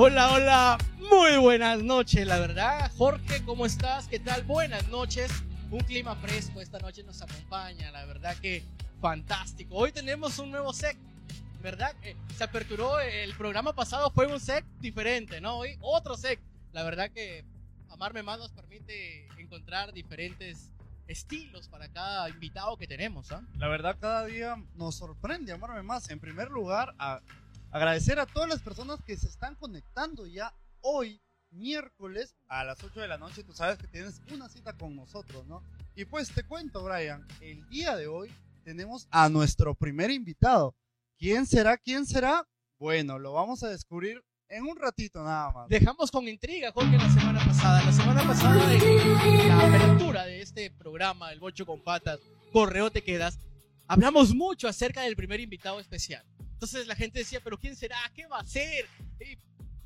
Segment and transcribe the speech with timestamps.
[0.00, 0.78] Hola, hola,
[1.10, 2.88] muy buenas noches, la verdad.
[2.96, 4.06] Jorge, ¿cómo estás?
[4.06, 4.44] ¿Qué tal?
[4.44, 5.28] Buenas noches.
[5.72, 8.62] Un clima fresco esta noche nos acompaña, la verdad que
[9.00, 9.74] fantástico.
[9.74, 10.96] Hoy tenemos un nuevo set,
[11.60, 11.96] ¿verdad?
[12.04, 15.58] Eh, se aperturó, el programa pasado fue un set diferente, ¿no?
[15.58, 16.38] Hoy otro set.
[16.70, 17.44] La verdad que
[17.90, 20.70] Amarme Más nos permite encontrar diferentes
[21.08, 23.32] estilos para cada invitado que tenemos.
[23.32, 23.42] ¿ah?
[23.56, 26.08] La verdad, cada día nos sorprende Amarme Más.
[26.10, 27.20] En primer lugar, a
[27.70, 33.00] agradecer a todas las personas que se están conectando ya hoy, miércoles, a las 8
[33.00, 33.44] de la noche.
[33.44, 35.62] Tú sabes que tienes una cita con nosotros, ¿no?
[35.94, 38.32] Y pues te cuento, Brian, el día de hoy
[38.64, 40.74] tenemos a nuestro primer invitado.
[41.18, 41.76] ¿Quién será?
[41.76, 42.46] ¿Quién será?
[42.78, 45.68] Bueno, lo vamos a descubrir en un ratito nada más.
[45.68, 47.84] Dejamos con intriga, Jorge, la semana pasada.
[47.84, 52.20] La semana pasada, en la apertura de este programa, El Bocho con Patas,
[52.52, 53.38] Correo Te Quedas,
[53.86, 56.24] hablamos mucho acerca del primer invitado especial.
[56.58, 57.96] Entonces la gente decía, pero ¿quién será?
[58.16, 58.84] ¿Qué va a hacer?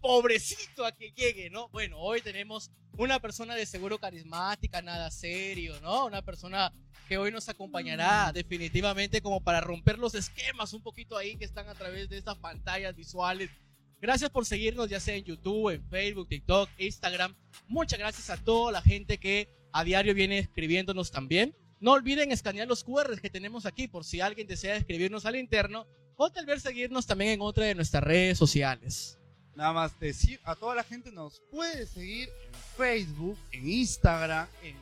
[0.01, 1.69] pobrecito a que llegue, ¿no?
[1.69, 6.07] Bueno, hoy tenemos una persona de seguro carismática, nada serio, ¿no?
[6.07, 6.73] Una persona
[7.09, 11.69] que hoy nos acompañará definitivamente como para romper los esquemas un poquito ahí que están
[11.69, 13.51] a través de estas pantallas visuales.
[14.01, 17.37] Gracias por seguirnos ya sea en YouTube, en Facebook, TikTok, Instagram.
[17.69, 21.55] Muchas gracias a toda la gente que a diario viene escribiéndonos también.
[21.81, 25.87] No olviden escanear los QRs que tenemos aquí por si alguien desea escribirnos al interno
[26.17, 29.19] o tal vez seguirnos también en otra de nuestras redes sociales.
[29.55, 34.77] Nada más decir a toda la gente nos puede seguir en Facebook, en Instagram, en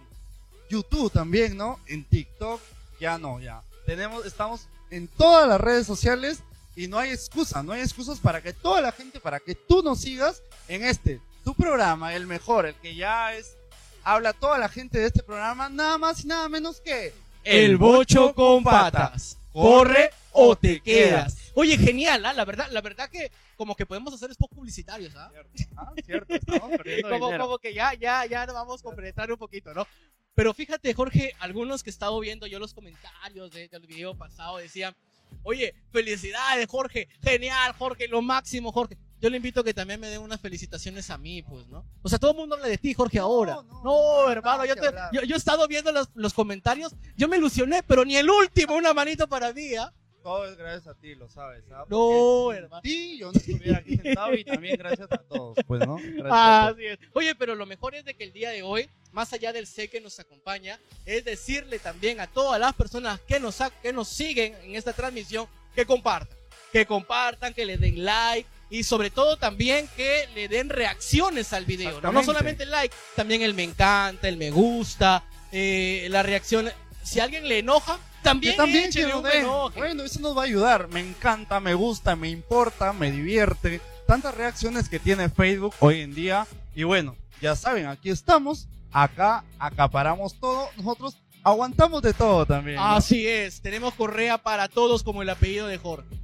[0.68, 1.80] YouTube también, ¿no?
[1.86, 2.60] En TikTok,
[3.00, 3.62] ya no, ya.
[3.84, 6.40] Tenemos, estamos en todas las redes sociales
[6.76, 9.82] y no hay excusa, no hay excusas para que toda la gente, para que tú
[9.82, 13.56] nos sigas en este, tu programa, el mejor, el que ya es,
[14.04, 18.34] habla toda la gente de este programa, nada más y nada menos que El Bocho
[18.34, 19.39] con Patas.
[19.52, 21.50] Corre o te quedas.
[21.54, 22.32] Oye, genial, ¿ah?
[22.32, 25.30] la verdad, la verdad que como que podemos hacer spots publicitarios, ¿ah?
[25.32, 27.44] Cierto, ah, cierto, estamos perdiendo como, dinero.
[27.44, 29.86] como que ya, ya, ya nos vamos a completar un poquito, ¿no?
[30.34, 34.58] Pero fíjate, Jorge, algunos que he estado viendo yo los comentarios de- del video pasado
[34.58, 34.94] decían,
[35.42, 38.96] oye, felicidades, Jorge, genial, Jorge, lo máximo, Jorge.
[39.20, 41.84] Yo le invito a que también me den unas felicitaciones a mí, pues, ¿no?
[42.02, 43.54] O sea, todo el mundo habla de ti, Jorge, ahora.
[43.56, 43.82] no, No,
[44.24, 47.82] no, hermano, yo, te- yo, yo he estado viendo los, los comentarios, yo me ilusioné,
[47.82, 49.92] pero ni el último, una manito para mí, ¿ah?
[50.22, 51.84] Todo es gracias a ti, lo sabes, ¿ah?
[51.88, 52.82] No, hermano.
[52.82, 55.96] ti yo no estuviera aquí sentado y también gracias a todos, pues, ¿no?
[55.96, 56.76] Gracias a todos.
[56.76, 56.98] Así es.
[57.14, 59.88] Oye, pero lo mejor es de que el día de hoy, más allá del sé
[59.88, 64.54] que nos acompaña, es decirle también a todas las personas que nos, que nos siguen
[64.62, 66.36] en esta transmisión que compartan.
[66.70, 71.66] Que compartan, que le den like y sobre todo también que le den reacciones al
[71.66, 72.00] video.
[72.00, 72.24] ¿no?
[72.24, 76.70] Solamente el like, también el me encanta, el me gusta, eh, la reacción.
[77.02, 79.78] Si alguien le enoja, también, también que un enoje.
[79.78, 80.88] Bueno, eso nos va a ayudar.
[80.88, 83.80] Me encanta, me gusta, me importa, me divierte.
[84.06, 86.46] Tantas reacciones que tiene Facebook hoy en día.
[86.74, 88.68] Y bueno, ya saben, aquí estamos.
[88.92, 90.68] Acá acaparamos todo.
[90.76, 92.76] Nosotros aguantamos de todo también.
[92.76, 92.84] ¿no?
[92.84, 96.19] Así es, tenemos correa para todos como el apellido de Jorge.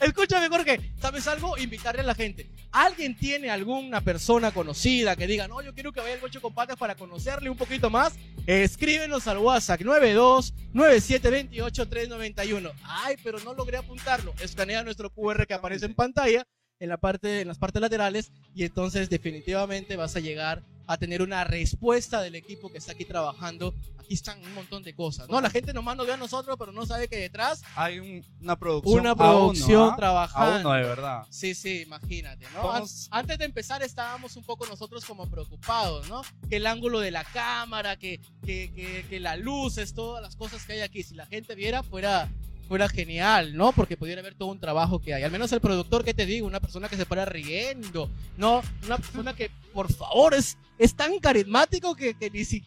[0.00, 1.56] Escúchame, Jorge, ¿sabes algo?
[1.58, 2.48] Invitarle a la gente.
[2.72, 6.54] ¿Alguien tiene alguna persona conocida que diga, no, yo quiero que vaya al Gocho con
[6.54, 8.14] Patas para conocerle un poquito más?
[8.46, 12.70] Escríbenos al WhatsApp 92 9728 391.
[12.84, 14.34] Ay, pero no logré apuntarlo.
[14.40, 16.46] Escanea nuestro QR que aparece en pantalla
[16.78, 20.62] en la parte en las partes laterales y entonces definitivamente vas a llegar
[20.96, 23.74] tener una respuesta del equipo que está aquí trabajando.
[23.98, 25.40] Aquí están un montón de cosas, ¿no?
[25.40, 28.56] La gente nomás nos ve a nosotros, pero no sabe que detrás Hay un- una
[28.56, 29.00] producción.
[29.00, 29.96] una a producción uno, ¿ah?
[29.96, 30.68] trabajando.
[30.70, 31.26] A uno, de verdad.
[31.30, 32.68] Sí, sí, imagínate, ¿no?
[32.68, 36.22] Vamos- Antes de empezar estábamos un poco nosotros como preocupados, ¿no?
[36.48, 40.36] Que el ángulo de la cámara, que, que, que, que la luz, es todas las
[40.36, 41.02] cosas que hay aquí.
[41.02, 42.28] Si la gente viera, fuera,
[42.66, 43.72] fuera genial, ¿no?
[43.72, 45.22] Porque pudiera ver todo un trabajo que hay.
[45.22, 46.46] Al menos el productor, que te digo?
[46.46, 48.62] Una persona que se para riendo, ¿no?
[48.84, 52.64] Una persona que, por favor, es, es tan carismático que, que ni si...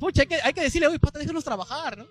[0.00, 2.06] Pucha, hay que, hay que decirle, oye, pata, déjanos trabajar, ¿no?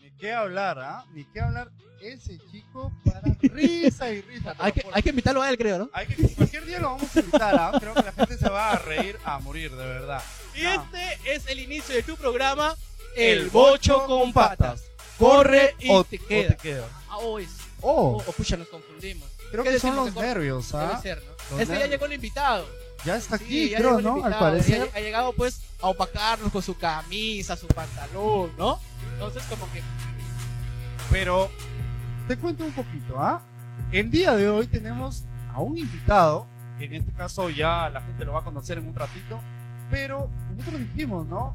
[0.00, 1.04] Ni qué hablar, ¿ah?
[1.14, 1.70] Ni qué hablar.
[2.00, 4.56] Ese chico para risa y risa.
[4.58, 5.90] Hay que, hay que invitarlo a él, creo, ¿no?
[5.92, 7.72] hay que- cualquier día lo vamos a invitar, ¿ah?
[7.78, 10.20] Creo que la gente se va a reír a morir, de verdad.
[10.56, 10.82] Y No.
[10.82, 12.74] este es el inicio de tu programa,
[13.16, 14.82] El El Bocho con Patas.
[15.22, 16.56] Corre y O- te o queda.
[16.56, 16.86] queda.
[17.08, 19.28] Ah, oh, es- Oh, oh, oh, pucha, nos confundimos.
[19.50, 21.00] creo ¿qué que son los nervios, Debe ¿ah?
[21.02, 21.30] ser, ¿no?
[21.50, 21.90] Los Este ya nervios.
[21.90, 22.66] llegó el invitado.
[23.04, 24.24] Ya está Sí, aquí, ya creo, ¿no?
[24.24, 24.88] Al parecer.
[24.92, 28.78] Ya ha llegado pues a opacarnos con su camisa, su pantalón, ¿no?
[29.14, 29.82] Entonces como que
[31.10, 31.50] Pero
[32.28, 33.42] te cuento un poquito, ¿ah?
[33.90, 36.46] El día de hoy tenemos a un invitado,
[36.78, 39.40] que en este caso ya la gente lo va a conocer en un ratito,
[39.90, 41.54] pero nosotros dijimos, ¿no?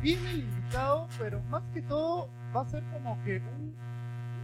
[0.00, 3.74] Viene el invitado, pero más que todo va a ser como que un,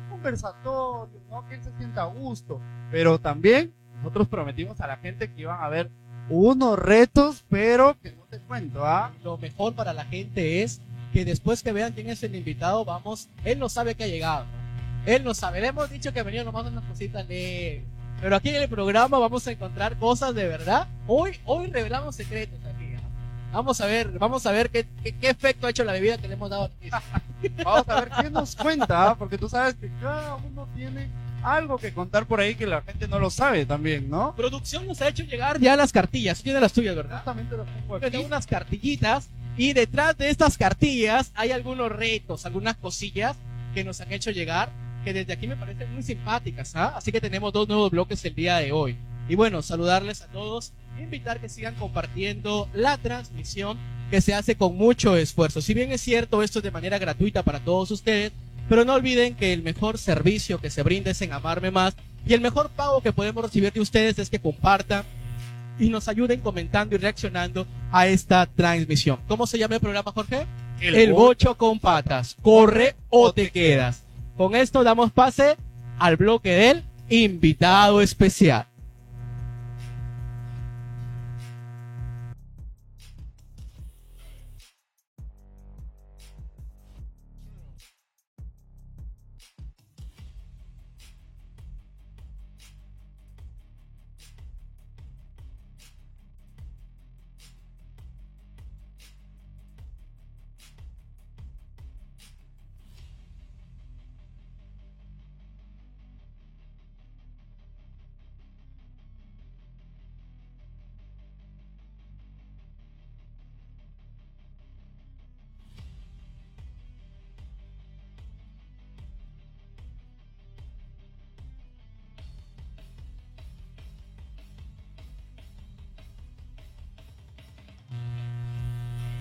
[0.05, 1.47] un conversatorio, ¿no?
[1.49, 2.61] Que él se sienta a gusto,
[2.91, 5.91] pero también nosotros prometimos a la gente que iban a haber
[6.29, 9.13] unos retos, pero que no te cuento, ¿ah?
[9.23, 10.81] Lo mejor para la gente es
[11.13, 14.47] que después que vean quién es el invitado, vamos, él no sabe que ha llegado.
[15.07, 17.85] Él no sabe, le hemos dicho que venía nomás unas cositas de...
[18.21, 20.87] Pero aquí en el programa vamos a encontrar cosas de verdad.
[21.07, 22.59] Hoy, hoy revelamos secretos.
[23.53, 26.29] Vamos a ver, vamos a ver qué, qué, qué efecto ha hecho la bebida que
[26.29, 26.71] le hemos dado.
[27.65, 29.15] Vamos a ver qué nos cuenta, ¿ah?
[29.19, 31.09] porque tú sabes que cada uno tiene
[31.43, 34.35] algo que contar por ahí que la gente no lo sabe también, ¿no?
[34.37, 36.43] Producción nos ha hecho llegar ya las cartillas.
[36.43, 37.19] Tiene las tuyas, ¿verdad?
[37.19, 38.27] Exactamente lo tengo Tengo aquí.
[38.27, 43.37] unas cartillitas y detrás de estas cartillas hay algunos retos, algunas cosillas
[43.75, 44.71] que nos han hecho llegar
[45.05, 46.93] que desde aquí me parecen muy simpáticas, ¿ah?
[46.95, 48.99] Así que tenemos dos nuevos bloques el día de hoy.
[49.31, 53.79] Y bueno, saludarles a todos, invitar que sigan compartiendo la transmisión
[54.11, 55.61] que se hace con mucho esfuerzo.
[55.61, 58.33] Si bien es cierto, esto es de manera gratuita para todos ustedes,
[58.69, 61.95] pero no olviden que el mejor servicio que se brinda es en Amarme Más
[62.27, 65.05] y el mejor pago que podemos recibir de ustedes es que compartan
[65.79, 69.19] y nos ayuden comentando y reaccionando a esta transmisión.
[69.27, 70.47] ¿Cómo se llama el programa, Jorge?
[70.81, 72.37] El, bocho con patas.
[72.43, 74.03] Corre o te quedas.
[74.37, 75.57] Con esto damos pase
[75.99, 78.67] al bloque del invitado especial.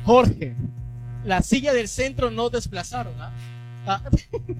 [0.09, 0.55] Jorge,
[1.23, 3.13] la silla del centro no desplazaron.
[3.21, 3.31] ¿ah?
[3.85, 4.01] Ah.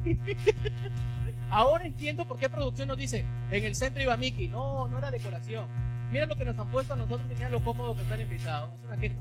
[1.50, 4.48] Ahora entiendo por qué producción nos dice, en el centro iba Mickey.
[4.48, 5.66] No, no era decoración.
[6.12, 8.70] Mira lo que nos han puesto a nosotros mira lo cómodo que están invitados.
[8.76, 9.16] Es una queja.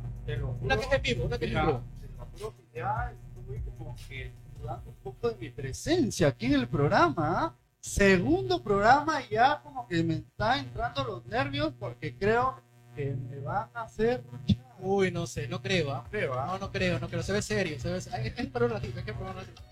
[0.61, 1.83] Una queja en vivo, una queja en vivo.
[1.99, 6.45] Te lo juro que ya estoy como que dudando un poco de mi presencia aquí
[6.45, 7.15] en el programa.
[7.17, 7.57] ¿ah?
[7.81, 12.61] Segundo programa y ya como que me están entrando los nervios porque creo
[12.95, 14.68] que me van a hacer mucha...
[14.81, 15.93] Uy, no sé, no creo.
[15.93, 16.05] ¿ah?
[16.11, 16.47] Creo, ¿ah?
[16.47, 17.23] No, no creo, no creo.
[17.23, 18.19] Se ve serio, se ve serio.
[18.19, 19.63] Hay que esperar un ratito, hay que un ratito.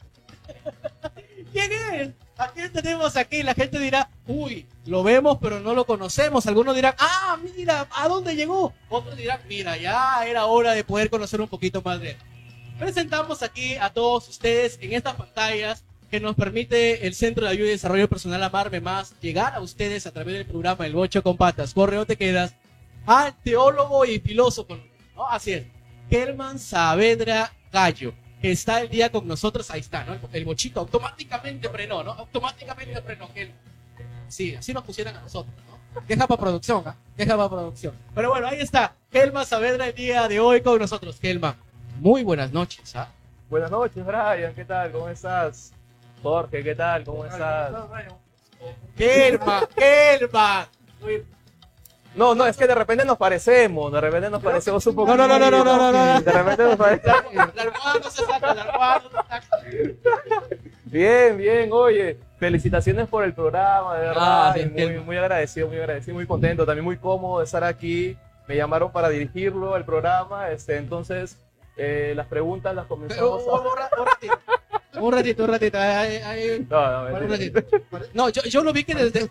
[1.53, 2.11] ¿Quién es?
[2.37, 3.43] ¿A quién tenemos aquí?
[3.43, 6.47] La gente dirá, uy, lo vemos pero no lo conocemos.
[6.47, 8.75] Algunos dirán, ah, mira, ¿a dónde llegó?
[8.89, 12.17] Otros dirán, mira, ya era hora de poder conocer un poquito más de él.
[12.79, 17.69] Presentamos aquí a todos ustedes en estas pantallas que nos permite el Centro de Ayuda
[17.69, 21.37] y Desarrollo Personal Amarme Más llegar a ustedes a través del programa El Bocho con
[21.37, 21.75] Patas.
[21.75, 22.55] Correo te quedas
[23.07, 24.79] al teólogo y filósofo,
[25.17, 25.27] ¿no?
[25.29, 25.67] Así es.
[26.11, 30.13] Kelman Saavedra Gallo, que está el día con nosotros, ahí está, ¿no?
[30.15, 32.13] El, el bochito automáticamente frenó, ¿no?
[32.13, 33.29] Automáticamente frenó.
[33.35, 33.51] Kel-
[34.29, 35.55] Sí, así nos pusieran a nosotros,
[35.95, 36.01] ¿no?
[36.07, 36.95] Deja para producción, ¿ah?
[37.17, 37.95] Deja para producción.
[38.15, 38.95] Pero bueno, ahí está.
[39.11, 41.17] Kelman Saavedra el día de hoy con nosotros.
[41.19, 41.55] Kelman,
[42.01, 43.09] muy buenas noches, ¿ah?
[43.49, 44.53] Buenas noches, Brian.
[44.55, 44.91] ¿Qué tal?
[44.93, 45.73] ¿Cómo estás?
[46.23, 47.05] Jorge, ¿qué tal?
[47.05, 47.73] ¿Cómo estás?
[48.97, 50.67] Kelman, Kelman.
[52.17, 55.09] No, no, es que de repente nos parecemos, de repente nos parecemos un poco.
[55.15, 56.21] No, no, no, no, no, no, no, no.
[56.21, 57.25] De repente nos parecemos.
[60.85, 62.19] Bien, bien, oye.
[62.39, 64.53] Felicitaciones por el programa, de verdad.
[64.55, 65.07] Gracias, y muy, Kelman.
[65.07, 68.17] muy agradecido, muy agradecido, muy contento, también muy cómodo de estar aquí.
[68.47, 70.51] Me llamaron para dirigirlo, el programa.
[70.51, 71.39] Este, entonces,
[71.77, 73.91] eh, las preguntas las Pero, comenzamos un ra-
[75.01, 75.45] un ratito.
[75.45, 75.79] Un ratito, un ratito.
[75.79, 76.59] ahí- ahí- a.
[76.69, 77.63] No, no, un ratito.
[78.15, 79.29] No, yo, yo lo vi que Te he desde,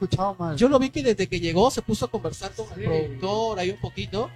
[0.55, 2.83] yo lo vi que desde que llegó se puso a conversar con el Sí.
[2.85, 4.29] productor ahí un poquito.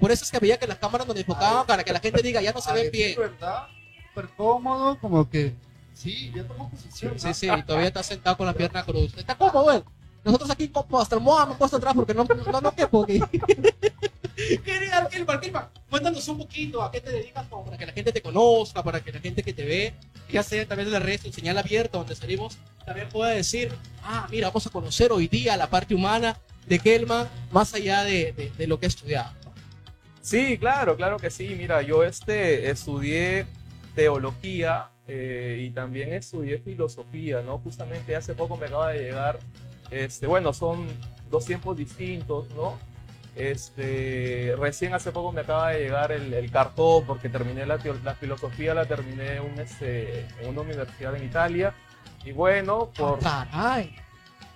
[0.00, 2.40] Por eso es que veía que las cámaras nos enfocaban para que la gente diga,
[2.42, 3.14] ya no se ven sí, bien.
[3.18, 3.66] ¿verdad?
[4.08, 5.54] Súper cómodo, como que...
[5.94, 7.18] Sí, ya tomó posición.
[7.18, 7.34] Sí, ¿no?
[7.34, 9.16] sí, y todavía está sentado con la pierna cruz.
[9.16, 9.82] Está cómodo, él.
[10.22, 13.04] Nosotros aquí como hasta el moda me he puesto atrás porque no, no, no quepo
[13.04, 13.20] aquí.
[14.64, 18.12] Quería, Kilmar, Kilmar, cuéntanos un poquito a qué te dedicas como para que la gente
[18.12, 19.94] te conozca, para que la gente que te ve,
[20.30, 24.26] ya sea también en las redes, en señal abierta donde salimos, también pueda decir, ah,
[24.30, 28.50] mira, vamos a conocer hoy día la parte humana de Kelman, más allá de, de,
[28.56, 29.32] de lo que ha estudiado.
[30.20, 31.54] Sí, claro, claro que sí.
[31.56, 33.46] Mira, yo este, estudié
[33.94, 37.58] teología eh, y también estudié filosofía, ¿no?
[37.58, 39.38] Justamente hace poco me acaba de llegar,
[39.90, 40.88] este, bueno, son
[41.30, 42.76] dos tiempos distintos, ¿no?
[43.36, 48.14] Este, recién hace poco me acaba de llegar el, el cartón porque terminé la, la
[48.14, 51.74] filosofía, la terminé en, un, este, en una universidad en Italia.
[52.24, 53.94] Y bueno, por, Caray.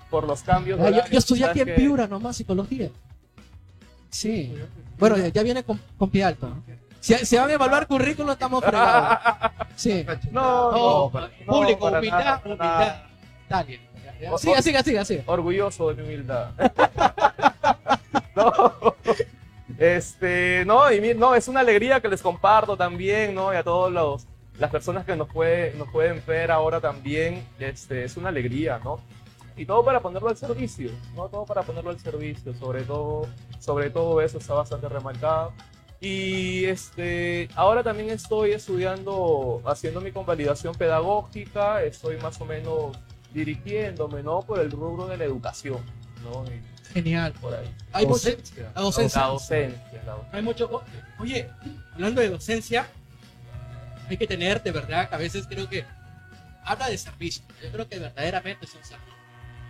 [0.08, 0.80] por los cambios.
[0.80, 1.76] Ah, yo, horarios, yo estudié ¿sabes aquí en?
[1.76, 2.88] Piura nomás, psicología.
[4.08, 4.54] Sí.
[4.99, 6.49] Bueno, ya, viene con, con pie alto.
[6.49, 6.62] ¿no?
[7.00, 9.18] Si, si van a evaluar currículum, estamos fregados.
[9.76, 10.04] Sí.
[10.32, 12.64] No, No, no, para- no, público, para humildad, humildad.
[12.64, 13.06] nada.
[13.49, 13.80] Dale.
[14.38, 15.22] siga, siga, siga.
[15.26, 16.50] Orgulloso de mi humildad.
[18.44, 18.97] no.
[19.78, 23.54] Este, no, y no, es una alegría que les comparto también, ¿no?
[23.54, 24.26] Y a todos los
[24.61, 29.00] las personas que nos, puede, nos pueden ver ahora también, este, es una alegría, ¿no?
[29.56, 31.28] Y todo para ponerlo al servicio, ¿no?
[31.28, 33.26] Todo para ponerlo al servicio, sobre todo,
[33.59, 35.52] sobre todo eso está bastante remarcado.
[35.99, 42.97] Y este, ahora también estoy estudiando, haciendo mi convalidación pedagógica, estoy más o menos
[43.32, 44.40] dirigiéndome, ¿no?
[44.40, 45.80] Por el rubro de la educación,
[46.23, 46.44] ¿no?
[46.44, 46.61] Y
[46.92, 47.32] Genial.
[47.40, 47.70] por ahí.
[47.92, 48.73] Hay Docencia.
[48.75, 49.20] la docencia.
[49.20, 50.32] La docencia, la docencia.
[50.32, 50.82] Hay mucho.
[51.18, 51.49] Oye,
[51.94, 52.87] hablando de docencia,
[54.09, 55.85] hay que tener de verdad que a veces creo que
[56.64, 57.44] habla de servicio.
[57.62, 59.14] Yo creo que verdaderamente es un servicio.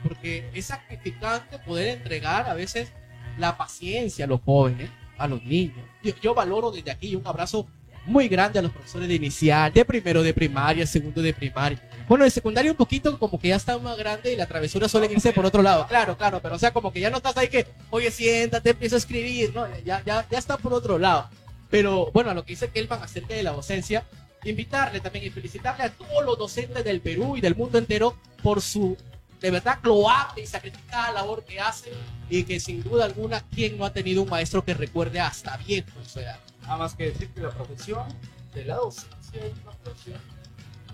[0.02, 2.90] Porque es sacrificante poder entregar a veces
[3.38, 5.84] la paciencia a los jóvenes, a los niños.
[6.02, 7.66] Yo, yo valoro desde aquí un abrazo
[8.06, 11.80] muy grande a los profesores de inicial, de primero de primaria, segundo de primaria.
[12.08, 15.12] Bueno, de secundaria un poquito como que ya está más grande y la travesura suele
[15.12, 15.86] irse por otro lado.
[15.86, 18.96] Claro, claro, pero o sea, como que ya no estás ahí que, oye, siéntate, empieza
[18.96, 19.66] a escribir, ¿no?
[19.84, 21.28] Ya, ya, ya está por otro lado.
[21.70, 24.04] Pero bueno, a lo que dice Kelman acerca de la docencia,
[24.44, 28.60] invitarle también y felicitarle a todos los docentes del Perú y del mundo entero por
[28.60, 28.96] su
[29.40, 31.94] de verdad loable y sacrificada labor que hacen
[32.28, 35.98] y que sin duda alguna, ¿quién no ha tenido un maestro que recuerde hasta viejo
[35.98, 36.38] en su edad?
[36.62, 38.06] Nada más que decir que la profesión
[38.54, 40.20] de la docencia es una profesión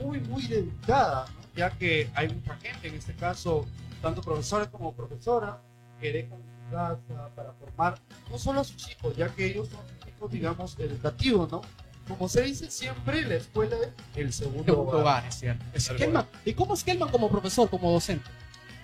[0.01, 1.41] muy, muy dedicada, ¿no?
[1.57, 3.67] ya que hay mucha gente, en este caso,
[4.03, 5.57] tanto profesores como profesoras,
[6.01, 7.99] que dejan su casa para formar
[8.31, 11.63] no solo a sus hijos, ya que ellos son hijos, digamos, educativos, ¿no?
[12.07, 15.25] Como se dice siempre, la escuela es el segundo Segundo hogar.
[15.27, 15.65] es cierto.
[15.73, 18.29] Es- Kelman, ¿Y cómo es Kelman como profesor, como docente?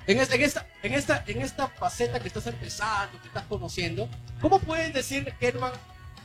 [0.06, 4.08] En esta, en, esta, en, esta, en esta faceta que estás empezando, que estás conociendo,
[4.40, 5.70] ¿cómo puedes decir, Kelman,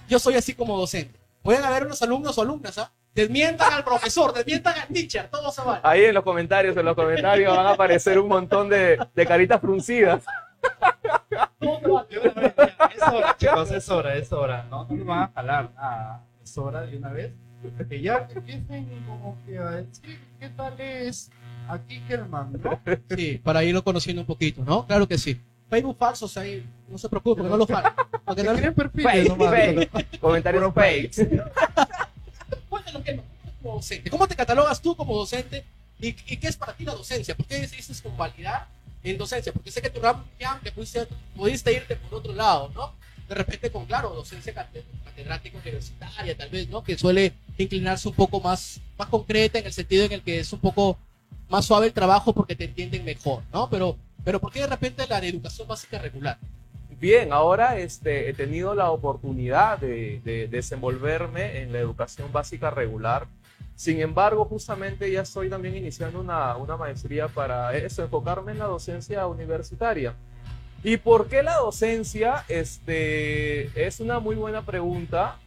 [0.07, 1.19] yo soy así como docente?
[1.41, 2.91] Pueden haber unos alumnos o alumnas, ¿ah?
[3.13, 5.79] Desmientan al profesor, desmientan al teacher, todo se vale.
[5.83, 9.59] Ahí en los comentarios, en los comentarios van a aparecer un montón de, de caritas
[9.59, 10.23] fruncidas.
[11.59, 12.07] Todo se vale.
[12.09, 14.67] De una vez, ya, Es hora, chicos, es hora, es hora.
[14.69, 16.23] No, no nos van a jalar nada.
[16.43, 17.33] Es hora de una vez.
[17.89, 21.31] Que ya empiecen como que a decir qué tal es
[21.67, 22.79] aquí Kerman, ¿no?
[23.15, 24.85] Sí, para irlo conociendo un poquito, ¿no?
[24.85, 25.41] Claro que sí.
[25.69, 27.93] Facebook falsos ahí, no se preocupe, porque no lo faltan.
[28.25, 29.51] Porque no Que creen perfiles Fake, nomás.
[29.51, 30.19] fake.
[30.21, 31.11] Comentarios fake.
[32.69, 33.25] Cuéntanos, Kelman,
[33.61, 34.09] como docente.
[34.09, 35.65] ¿Cómo te catalogas tú como docente?
[35.99, 37.35] ¿Y, y qué es para ti la docencia?
[37.35, 38.67] ¿Por qué decidiste convalidar
[39.03, 39.51] en docencia?
[39.51, 42.93] Porque sé que tu ramo es muy amplio, pudiste, pudiste irte por otro lado, ¿no?
[43.27, 46.83] De repente con, claro, docencia cate- catedrática universitaria, tal vez, ¿no?
[46.83, 50.53] Que suele inclinarse un poco más, más concreta en el sentido en el que es
[50.53, 50.97] un poco
[51.49, 53.69] más suave el trabajo porque te entienden mejor, ¿no?
[53.69, 53.97] Pero,
[54.27, 56.37] pero ¿por qué de repente la de educación básica regular?
[56.99, 63.27] Bien, ahora este, he tenido la oportunidad de, de desenvolverme en la educación básica regular.
[63.75, 68.65] Sin embargo, justamente ya estoy también iniciando una, una maestría para eso, enfocarme en la
[68.65, 70.13] docencia universitaria.
[70.83, 72.43] ¿Y por qué la docencia?
[72.49, 75.37] Este, es una muy buena pregunta.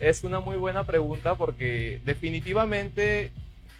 [0.00, 3.32] Es una muy buena pregunta porque definitivamente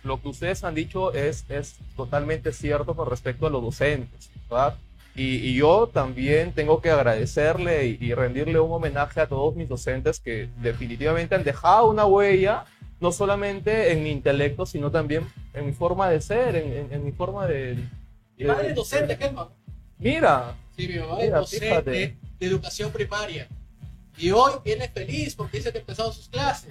[0.04, 4.76] lo que ustedes han dicho es, es totalmente cierto con respecto a los docentes, ¿verdad?
[5.14, 9.68] Y, y yo también tengo que agradecerle y, y rendirle un homenaje a todos mis
[9.68, 12.64] docentes que definitivamente han dejado una huella,
[13.00, 17.04] no solamente en mi intelecto, sino también en mi forma de ser, en, en- en
[17.04, 17.76] mi forma de...
[18.38, 19.48] Mi madre es docente, Kelman.
[19.98, 21.90] Mira, Sí, mi mamá es Mira, docente fíjate.
[21.90, 23.46] de educación primaria.
[24.16, 26.70] Y hoy viene feliz porque dice que ha empezado sus clases.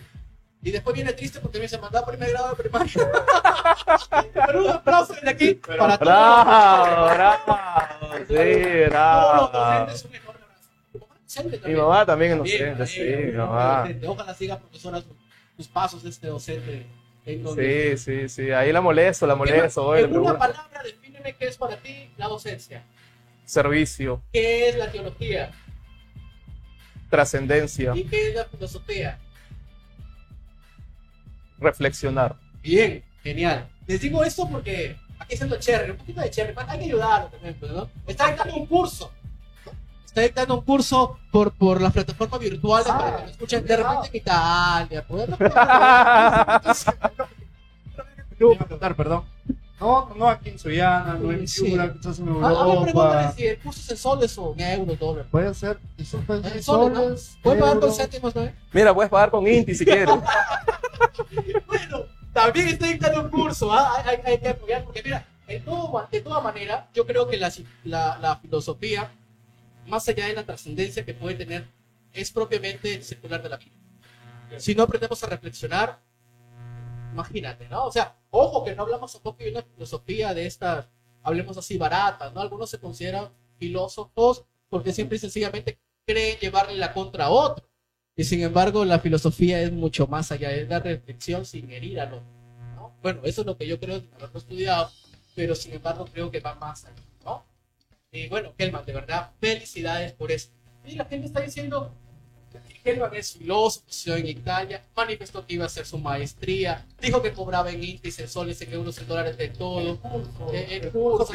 [0.64, 2.94] Y después viene triste porque me dice mandar primer grado de primaria.
[4.46, 6.00] Pero un aplauso desde aquí para todos.
[6.00, 8.46] bravo, bravo, sí, Todos
[8.78, 9.88] los bravo.
[9.88, 11.68] docentes, un enorme abrazo.
[11.68, 13.74] Mi mamá también es docente, sí, mi mamá mamá.
[13.74, 14.08] es docente.
[14.08, 15.08] Ojalá siga profesora sus,
[15.58, 16.86] sus pasos este docente.
[17.26, 19.94] Sí, sí, sí, ahí la molesto, la molesto.
[19.96, 22.84] le en una palabra, defíneme qué es para ti la docencia.
[23.46, 25.52] Servicio, ¿Qué es la teología?
[27.10, 29.20] trascendencia, ¿Y qué es la filosofía?
[31.62, 32.36] Reflexionar.
[32.62, 33.70] Bien, genial.
[33.88, 37.56] Les digo esto porque aquí haciendo cherry, un poquito de cherry, hay que ayudarlo también,
[37.60, 37.90] pues, ¿no?
[38.08, 39.12] Está dictando un curso.
[39.66, 39.72] ¿no?
[40.06, 44.10] Está dictando un curso por, por la plataforma virtual para que me escuchen de repente
[44.10, 45.06] en Italia.
[45.08, 45.30] pues,
[48.98, 49.24] perdón.
[49.82, 51.64] No, no aquí en Sullana, no en Sí.
[51.66, 53.34] Piura, quizás en Ah, ah, me pregúntale Europa.
[53.36, 55.28] si el curso es en soles o en euros, dólares.
[55.32, 57.42] Puede ser, eso puede ser En soles, ¿no?
[57.42, 58.50] Puedes pagar con céntimos, ¿no?
[58.72, 60.10] Mira, puedes pagar con Inti si quieres.
[61.68, 63.94] Bueno, también estoy dictando un curso, ¿ah?
[64.06, 67.38] hay, hay- hay que apoyar, porque mira, en todo- de toda manera, yo creo que
[67.38, 67.52] la,
[67.84, 69.10] la, la filosofía,
[69.88, 71.66] más allá de la trascendencia que puede tener,
[72.14, 73.72] es propiamente el secular de la vida.
[74.58, 76.00] Si no aprendemos a reflexionar,
[77.14, 77.86] imagínate, ¿no?
[77.86, 80.88] O sea, ojo que no hablamos un poco de una filosofía de estas,
[81.22, 82.42] hablemos así, baratas, ¿no?
[82.42, 87.70] Algunos se consideran filósofos porque siempre y sencillamente creen llevarle la contra a otro.
[88.16, 92.14] Y sin embargo, la filosofía es mucho más allá, es la reflexión sin herir al
[92.14, 92.28] otro.
[92.76, 92.96] ¿no?
[93.02, 94.92] Bueno, eso es lo que yo creo de haberlo estudiado,
[95.36, 97.46] pero sin embargo creo que va más allá, ¿no?
[98.12, 100.54] Y bueno, Kelman, de verdad, felicidades por esto.
[100.86, 101.94] Y la gente está diciendo
[102.84, 107.22] que Kelman es filósofo, estudió en Italia, manifestó que iba a hacer su maestría, dijo
[107.22, 110.00] que cobraba en intis, en soles, en euros, en dólares, de todo.
[110.54, 111.32] Eh, el curso.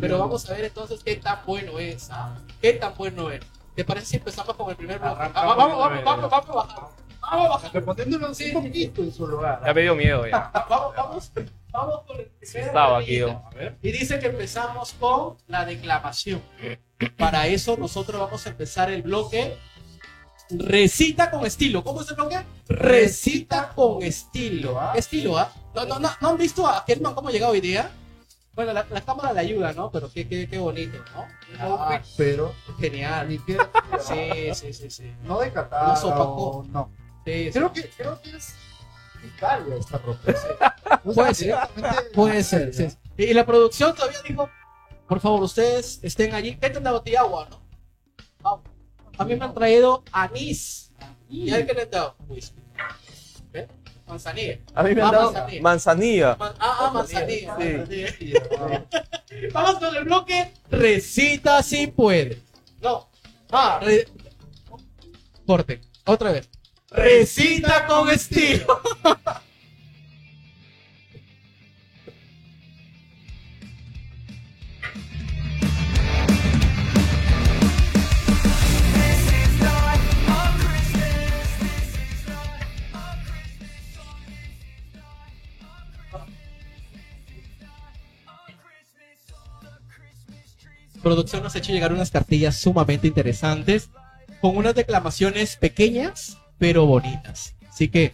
[0.00, 2.08] Pero vamos a ver entonces qué tan bueno es.
[2.10, 2.36] ¿ah?
[2.60, 3.40] ¿Qué tan bueno es?
[3.74, 5.22] ¿Te parece si empezamos con el primer bloque?
[5.34, 6.54] Ah, vamos, vamos, vamos, vamos, vamos,
[7.20, 7.62] vamos,
[8.04, 9.60] vamos, Sí, un poquito en su lugar.
[9.64, 10.50] Ya me dio miedo ya.
[10.68, 11.32] vamos, vamos,
[11.72, 13.46] vamos con el primer Estaba aquí, bloquito.
[13.46, 13.76] A ver.
[13.82, 16.42] Y dice que empezamos con la declamación.
[17.18, 19.56] Para eso nosotros vamos a empezar el bloque
[20.50, 21.82] Recita con estilo.
[21.82, 22.38] ¿Cómo el bloque?
[22.68, 24.80] Recita con estilo.
[24.80, 24.92] ¿ah?
[24.96, 25.52] Estilo, ¿ah?
[25.74, 27.90] ¿No, no, no, ¿no han visto a Kelman cómo ha llegado hoy día?
[28.54, 29.90] Bueno, la, la cámara le ayuda, ¿no?
[29.90, 31.26] Pero qué, qué, qué bonito, ¿no?
[31.60, 33.28] Ah, pero genial.
[33.28, 35.12] ni Sí, sí, sí, sí.
[35.24, 36.64] no de No Qatar, sopacó.
[36.70, 36.90] no.
[37.26, 37.50] Sí, sí.
[37.52, 38.54] Creo que creo que es
[39.22, 40.20] Italia esta ropa.
[41.04, 41.56] O sea, Puede ser.
[42.14, 42.88] Puede ser, sí.
[43.18, 44.48] Y la producción todavía dijo,
[45.06, 47.65] por favor, ustedes estén allí, que una botella de agua, ¿no?
[49.18, 50.90] A mí me han traído anís.
[51.28, 52.16] ¿Y a él qué le han dado?
[52.28, 52.56] Whisky.
[53.52, 53.66] ¿Ve?
[54.06, 54.58] Manzanilla.
[54.74, 55.62] A mí me han Ah, dado manzanilla.
[55.62, 56.36] manzanilla.
[56.38, 57.56] Man- ah, ah, manzanilla.
[57.88, 58.32] Sí.
[59.52, 60.52] Vamos con el bloque.
[60.70, 62.40] Recita si puede.
[62.80, 63.08] No.
[63.50, 64.06] Ah, re-
[65.46, 65.80] corte.
[66.04, 66.48] Otra vez.
[66.90, 68.80] Recita con estilo.
[91.06, 93.90] Producción nos ha hecho llegar unas cartillas sumamente interesantes
[94.40, 97.54] con unas declamaciones pequeñas pero bonitas.
[97.68, 98.12] Así que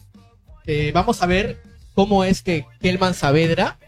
[0.66, 1.62] eh, vamos a ver
[1.94, 3.78] cómo es que Kelman Saavedra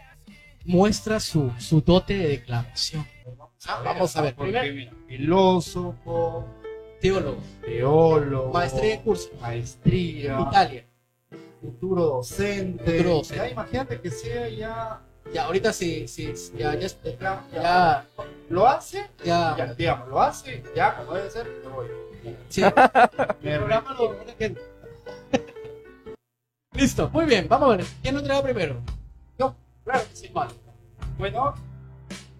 [0.65, 3.05] muestra su, su dote de declamación.
[3.67, 4.33] Ah, vamos a ver.
[4.33, 6.47] Primero, filósofo,
[6.99, 10.87] teólogo, teólogo, maestría en curso, maestría, Italia.
[11.61, 12.97] futuro docente.
[12.97, 13.43] Futuro docente.
[13.43, 16.87] Ya imagínate que sea ya, Ya, ahorita sí, sí, ya, ya,
[17.19, 18.05] ya, ya,
[18.49, 21.87] lo hace, ya, ya, digamos, lo hace, ya como debe ser, me voy.
[22.49, 22.61] sí.
[23.41, 24.15] Me El programa lo-
[26.73, 27.85] Listo, muy bien, vamos a ver.
[28.01, 28.81] ¿Quién lo entrega primero?
[29.37, 30.53] Yo, claro que sí, vale.
[31.17, 31.53] Bueno,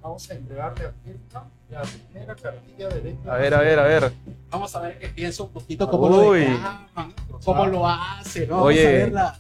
[0.02, 3.34] vamos a entregarle a Kirchner la primera cartilla de letra.
[3.34, 4.12] A ver, a ver, a ver.
[4.50, 8.64] Vamos a ver que piensa un poquito cómo lo declama, cómo lo hace, ¿no?
[8.64, 8.84] Oye.
[8.84, 9.40] Vamos a verla.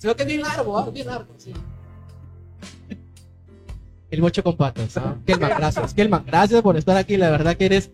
[0.00, 0.88] Creo que es bien largo, ¿ah?
[0.90, 1.52] Bien largo, sí.
[4.12, 5.16] El bocho con patas, ¿ah?
[5.26, 5.94] Kelman, gracias.
[5.94, 7.16] Kelman, gracias por estar aquí.
[7.16, 7.90] La verdad que eres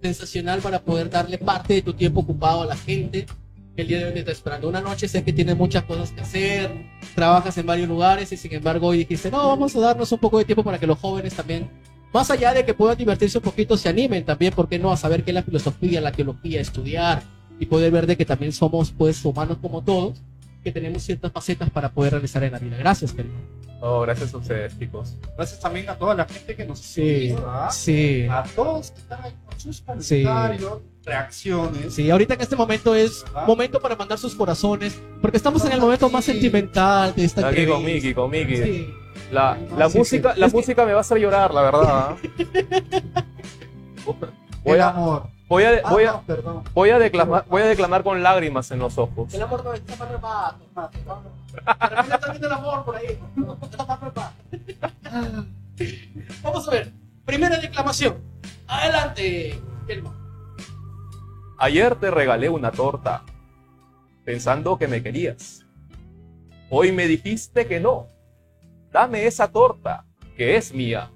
[0.00, 3.26] sensacional para poder darle parte de tu tiempo ocupado a la gente.
[3.74, 6.20] El día de hoy te está esperando una noche, sé que tienes muchas cosas que
[6.20, 6.70] hacer,
[7.16, 10.38] trabajas en varios lugares y sin embargo hoy dijiste, no, vamos a darnos un poco
[10.38, 11.68] de tiempo para que los jóvenes también,
[12.14, 14.92] más allá de que puedan divertirse un poquito, se animen también, ¿por qué no?
[14.92, 17.22] A saber qué es la filosofía, la teología, estudiar
[17.58, 20.22] y poder ver de que también somos pues humanos como todos,
[20.66, 22.76] que tenemos ciertas facetas para poder realizar en la vida.
[22.76, 23.40] Gracias, Kelman.
[23.80, 25.14] Oh, gracias a ustedes, chicos.
[25.36, 27.32] Gracias también a toda la gente que nos Sí,
[27.70, 28.26] sí.
[28.28, 31.94] A todos que están ahí con sus comentarios, reacciones.
[31.94, 33.46] Sí, ahorita en este momento es ¿Verdad?
[33.46, 37.64] momento para mandar sus corazones, porque estamos en el momento más sentimental de esta Aquí
[37.64, 38.06] con entrevista.
[38.08, 38.56] Miki, con Miki.
[38.56, 38.88] Sí.
[39.30, 40.40] La, la Sí, música, sí.
[40.40, 41.84] la Es que- música me va a hacer llorar, la verdad.
[41.86, 42.16] ¿ah?
[44.64, 45.28] Voy el a, amor.
[45.48, 48.78] Voy a, Ah, voy a, no, voy a declamar, voy a declamar con lágrimas en
[48.80, 49.32] los ojos.
[49.32, 51.30] El amor no está para el pato, pato, pato.
[51.52, 53.18] De repente está viendo el amor por ahí.
[53.36, 55.46] No está para el pato.
[56.42, 56.92] Vamos a ver.
[57.24, 58.18] Primera declamación.
[58.66, 59.60] Adelante.
[61.58, 63.22] Ayer te regalé una torta,
[64.24, 65.64] pensando que me querías.
[66.70, 68.08] Hoy me dijiste que no.
[68.90, 70.04] Dame esa torta,
[70.36, 71.10] que es mía.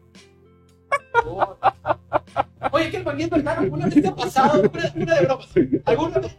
[2.73, 3.59] Oye, Kelman, ¿y es verdad?
[3.59, 4.61] ¿Alguna vez te ha pasado?
[4.61, 5.49] Una, una de bromas.
[5.87, 6.37] ¿Alguna vez,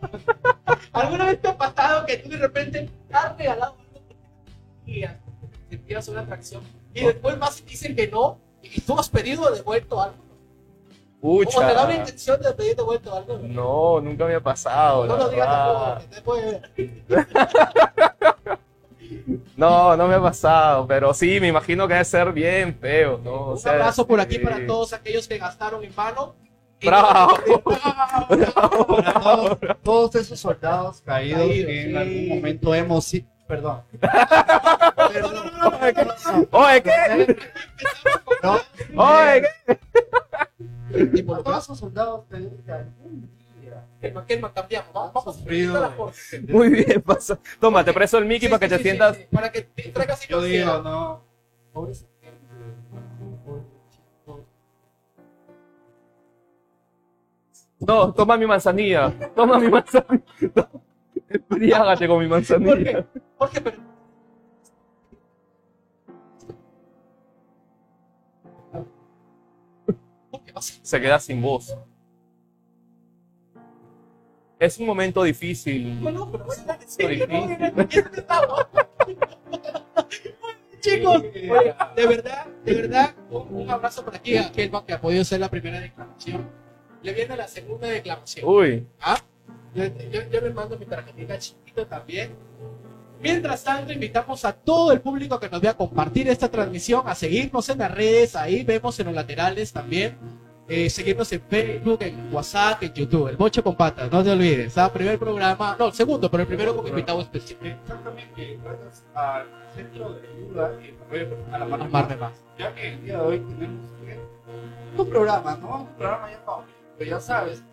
[0.93, 4.01] ¿Alguna vez te ha pasado que tú de repente has regalado algo
[4.85, 5.03] y
[5.69, 6.61] sentías una atracción
[6.93, 10.15] y después vas y dicen que no y tú has pedido de devuelto algo?
[11.23, 11.95] ¿O te da una Pucha.
[11.95, 13.37] intención de pedir de devuelto algo?
[13.39, 15.05] No, nunca me ha pasado.
[15.05, 16.61] No la lo digas tampoco, que te puede
[17.07, 17.27] ver.
[19.57, 23.31] No, no me ha pasado, pero sí, me imagino que debe ser bien feo, ¿no?
[23.31, 24.41] O Un sea, abrazo por aquí sí.
[24.41, 26.35] para todos aquellos que gastaron en vano.
[26.79, 27.37] Y- Bravo.
[27.63, 28.87] Bravo.
[28.87, 31.95] Para todos, todos esos soldados caídos Caídos, que en sí.
[31.97, 33.27] algún momento hemos sido.
[33.47, 33.81] Perdón.
[34.01, 37.37] No, no, no, no, no, Oye, ¿qué?
[38.95, 39.79] Oye, ¿qué?
[40.89, 43.29] Lo que todos esos soldados caídos que algún
[44.01, 44.93] día Kelman, Kelman, cambiamos.
[44.93, 45.37] Vamos, vamos
[45.75, 46.37] a la fuerza.
[46.49, 47.39] Muy bien, pasa.
[47.59, 49.17] Toma, te presto el Mickey para que te Sí, sí, sí, sientas.
[49.17, 51.23] sí, Para que te traigas Yo digo, no.
[51.73, 52.05] Pobres.
[57.79, 59.11] No, toma mi manzanilla.
[59.35, 60.23] Toma mi manzanilla.
[61.29, 63.05] Embriágate con mi manzanilla.
[63.37, 63.77] Jorge, pero.
[70.31, 71.75] Jorge, a- Se queda sin voz.
[74.61, 75.99] Es un momento difícil.
[76.03, 78.05] No, no, pero bueno, sí, difícil.
[78.15, 78.67] estamos.
[80.79, 85.23] Chicos, oye, de verdad, de verdad, un, abrazo por aquí a Kelman que ha podido
[85.23, 86.47] ser la primera declaración.
[87.01, 88.47] Le viene la segunda declaración.
[88.47, 89.19] Uy, ¿Ah?
[89.73, 92.35] Yo, yo, yo le mando mi tarjetita chiquito también.
[93.19, 97.67] Mientras tanto, invitamos a todo el público que nos vea compartir esta transmisión, a seguirnos
[97.69, 100.19] en las redes, ahí vemos en los laterales también.
[100.73, 103.27] Eh, seguirnos en Facebook, en WhatsApp, en YouTube.
[103.27, 104.77] El Bocho con Patas, no te olvides.
[104.77, 104.89] ¿ah?
[104.89, 107.59] Primer programa, no, el segundo, pero el primero con invitado especial.
[107.61, 112.31] Exactamente, gracias al centro de ayuda y apoyo a la mano Amarme más.
[112.57, 113.85] ya que el día de hoy tenemos
[114.97, 115.81] un programa, ¿no?
[115.81, 117.63] Un programa ya favorito, pero ya sabes,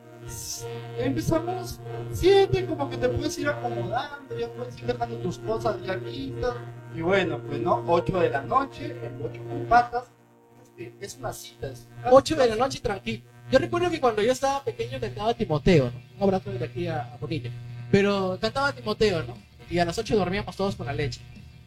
[0.99, 1.79] empezamos
[2.11, 6.57] siete, como que te puedes ir acomodando, ya puedes ir dejando tus cosas ya listas,
[6.97, 10.11] y bueno, pues no, 8 de la noche, el 8 con patas,
[11.01, 11.69] es una cita.
[11.69, 13.23] es- 8 de la noche tranquilo.
[13.51, 16.01] Yo recuerdo que cuando yo estaba pequeño cantaba Timoteo, ¿no?
[16.17, 17.51] Un abrazo desde aquí a, a Bonilla.
[17.91, 19.35] Pero cantaba Timoteo, ¿no?
[19.71, 21.21] Y a las 8 dormíamos todos con la leche.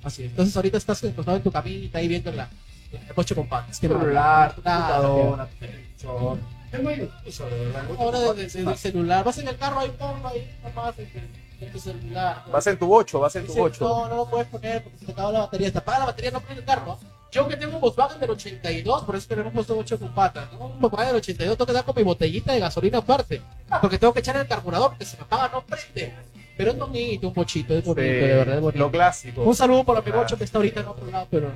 [0.03, 0.29] Así es.
[0.31, 2.49] Entonces ahorita estás acostado en tu camita ahí viendo la,
[2.91, 3.79] la 8 con patas.
[3.79, 6.37] Qué celular, tu computadora, tu televisor.
[6.71, 7.83] Es muy difícil, de verdad.
[7.99, 9.23] Ahora desde, desde el celular.
[9.25, 12.43] Vas en el carro, ahí ponlo ahí, nomás en, tu- tu celular.
[12.51, 13.83] vas en tu bocho, vas en tu Dice, bocho.
[13.87, 15.67] No, no lo puedes poner porque se te acaba la batería.
[15.67, 16.97] Se te apaga la batería, no prende el carro.
[17.31, 20.51] Yo que tengo un Volkswagen del 82, por eso que hemos puesto 8 con patas.
[20.53, 20.65] ¿no?
[20.67, 23.41] Un Volkswagen del 82 tengo que dar con mi botellita de gasolina aparte.
[23.79, 26.13] Porque tengo que echar el carburador porque se me apaga, no prende.
[26.57, 28.79] Pero es bonito, un bochito, es bonito, Sí, de verdad es bonito.
[28.83, 29.43] lo clásico.
[29.43, 31.53] Un saludo por mi bocho que está ahorita en otro lado, pero.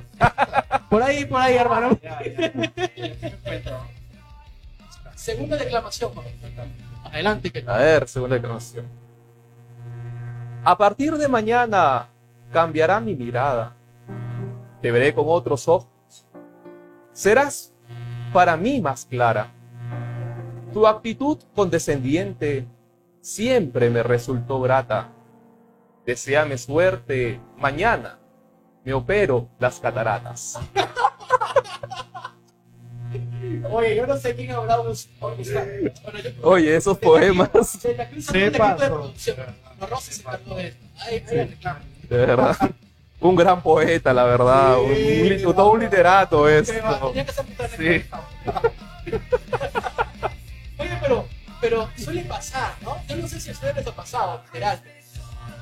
[0.88, 1.98] por ahí, por ahí, hermano.
[2.02, 3.82] Ya, ya.
[5.14, 6.12] Segunda declamación.
[7.04, 8.86] Adelante, que A ver, segunda declaración.
[10.64, 12.08] A partir de mañana
[12.52, 13.75] cambiará mi mirada.
[14.86, 15.88] Te veré con otros ojos.
[17.12, 17.72] Serás
[18.32, 19.52] para mí más clara.
[20.72, 22.68] Tu actitud condescendiente
[23.20, 25.08] siempre me resultó grata.
[26.04, 28.20] Deseame suerte mañana.
[28.84, 30.56] Me opero las cataratas.
[33.72, 35.08] Oye, yo no sé quién ha hablado de eso.
[35.18, 35.58] Bueno, yo-
[36.42, 39.12] Oye, esos poemas, Se pasó.
[42.08, 42.56] de verdad.
[43.20, 44.78] Un gran poeta, la verdad.
[44.78, 46.48] Un, Sí, un li- todo un literato
[47.44, 48.04] mitad Sí.
[50.78, 51.26] Oye, pero,
[51.60, 52.96] pero suele pasar, ¿no?
[53.08, 54.80] Yo no sé si a ustedes les ha pasado, literal.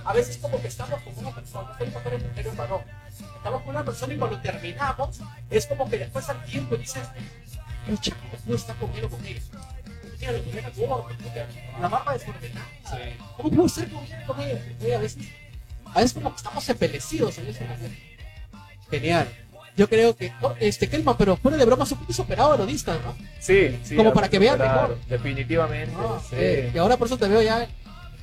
[0.04, 2.80] A veces como que estamos con una persona, estoy pasando el primero varón.
[3.36, 7.02] Estamos con una persona y cuando terminamos, es como que después al tiempo dices,
[7.88, 9.40] el chico no está conmigo con ella.
[10.20, 11.08] Mira, lo que gordo,
[11.80, 12.66] la barba desordenada.
[13.36, 14.60] ¿Cómo puedo ser conmigo con ella?
[14.82, 15.22] Oye, a veces,
[15.94, 17.96] a veces como que estamos embelecidos en ese momento.
[18.90, 19.28] Genial.
[19.76, 22.94] Yo creo que, oh, este, Kelman, pero fuera de broma, un poquito superado de nudista,
[23.04, 23.16] ¿no?
[23.40, 23.96] Sí, sí.
[23.96, 24.98] Como para que vean mejor.
[25.08, 25.92] Definitivamente.
[25.98, 26.36] Ah, sí.
[26.38, 27.66] eh, y ahora por eso te veo ya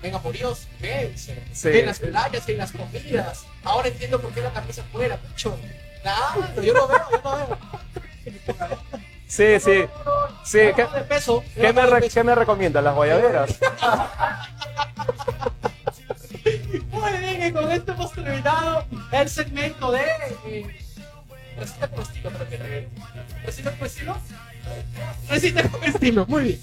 [0.02, 1.68] en amoríos gays, Sí.
[1.70, 3.46] en las playas, en las comidas.
[3.66, 5.58] Ahora entiendo por qué la camisa fuera, mucho.
[6.02, 7.58] Claro, yo lo veo, yo lo veo.
[9.28, 9.84] Sí, sí.
[10.46, 10.88] Sí, ¿qué,
[11.56, 12.84] qué me, re- qué me recomiendas?
[12.84, 13.58] ¿Las guayaberas?
[17.10, 20.02] Bien, y con esto hemos terminado el segmento de.
[20.46, 20.66] Eh,
[21.58, 22.88] recita con estilo, creo que.
[23.46, 24.18] ¿Recita con estilo?
[25.30, 26.60] Recita con estilo, muy bien.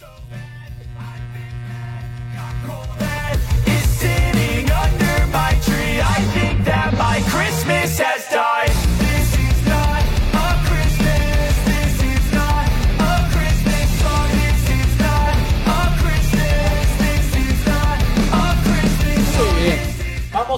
[3.67, 6.01] is sitting under my tree.
[6.01, 8.78] I think that my Christmas has died.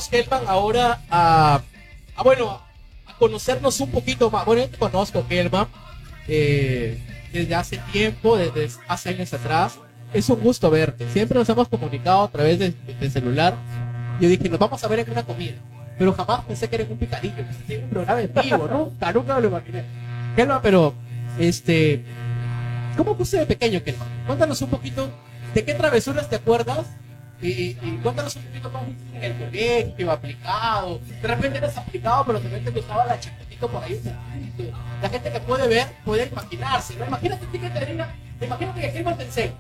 [0.09, 1.61] Kelman, ahora a,
[2.17, 2.61] a, bueno,
[3.07, 4.45] a conocernos un poquito más.
[4.45, 5.67] Bueno, yo te conozco, Kelman,
[6.29, 6.99] eh,
[7.33, 9.79] desde hace tiempo, desde hace años atrás.
[10.13, 11.09] Es un gusto verte.
[11.13, 13.55] Siempre nos hemos comunicado a través de, de celular.
[14.21, 15.55] Yo dije, nos vamos a ver en una comida.
[15.99, 17.35] pero jamás pensé que eres un picadillo,
[17.67, 19.85] que un programa en vivo, nunca, nunca me lo imaginé.
[20.35, 20.95] Kelma, pero,
[21.39, 22.05] este,
[22.97, 24.07] ¿cómo fuiste de pequeño, Kelma?
[24.27, 25.11] Cuéntanos un poquito
[25.55, 26.87] de qué travesuras te acuerdas
[27.43, 31.01] y, cuéntanos un poquito hiciste en el colegio, aplicado.
[31.23, 34.01] De repente eres aplicado, pero también te gustaba la chapetito por ahí.
[34.05, 34.71] un.
[35.03, 37.07] La gente que puede ver puede imaginarse, ¿no?
[37.07, 39.53] Imagínate que te diga, imagínate que Kelma te enseña.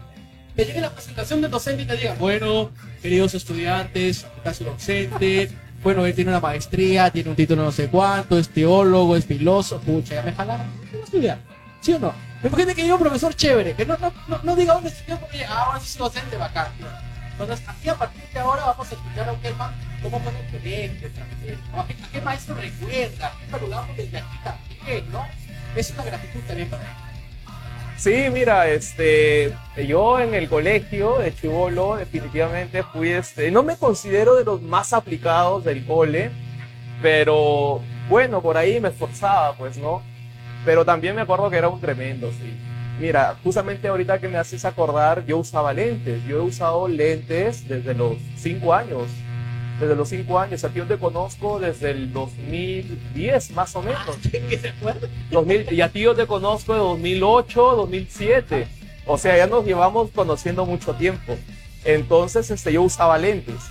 [0.55, 5.51] Que llegue la presentación del docente y te diga, bueno, queridos estudiantes, acá su docente,
[5.83, 9.81] bueno, él tiene una maestría, tiene un título no sé cuánto, es teólogo, es filósofo,
[9.85, 11.39] pucha, ya me jalaron, quiero estudiar,
[11.81, 12.13] ¿sí o no?
[12.43, 15.45] Imagínate que yo un profesor chévere, que no, no, no, no diga dónde estudió, porque
[15.45, 16.69] ah, ahora es docente bacán.
[17.41, 19.73] Entonces, aquí a partir de ahora vamos a escuchar a un Kelman
[20.03, 21.01] cómo fue el
[21.73, 21.81] ¿no?
[21.81, 23.29] ¿A qué, maestro recuerda?
[23.29, 25.27] ¿A qué saludamos desde aquí también, no?
[25.75, 26.89] Es una gratitud también para él.
[27.97, 29.55] Sí, mira, este,
[29.89, 34.93] yo en el colegio de Chivolo definitivamente fui, este, no me considero de los más
[34.93, 36.31] aplicados del cole,
[37.01, 40.03] pero bueno, por ahí me esforzaba, pues, ¿no?
[40.67, 42.55] Pero también me acuerdo que era un tremendo, sí.
[43.01, 47.95] Mira, justamente ahorita que me haces acordar, yo usaba lentes, yo he usado lentes desde
[47.95, 49.05] los cinco años,
[49.81, 54.05] desde los cinco años, aquí yo te conozco desde el 2010 más o menos.
[54.31, 55.09] ¿Que se acuerda?
[55.31, 58.69] 2000, y a ti yo te conozco de 2008, 2007.
[59.07, 61.39] O sea, ya nos llevamos conociendo mucho tiempo.
[61.87, 63.63] Entonces, este, yo usaba lentes.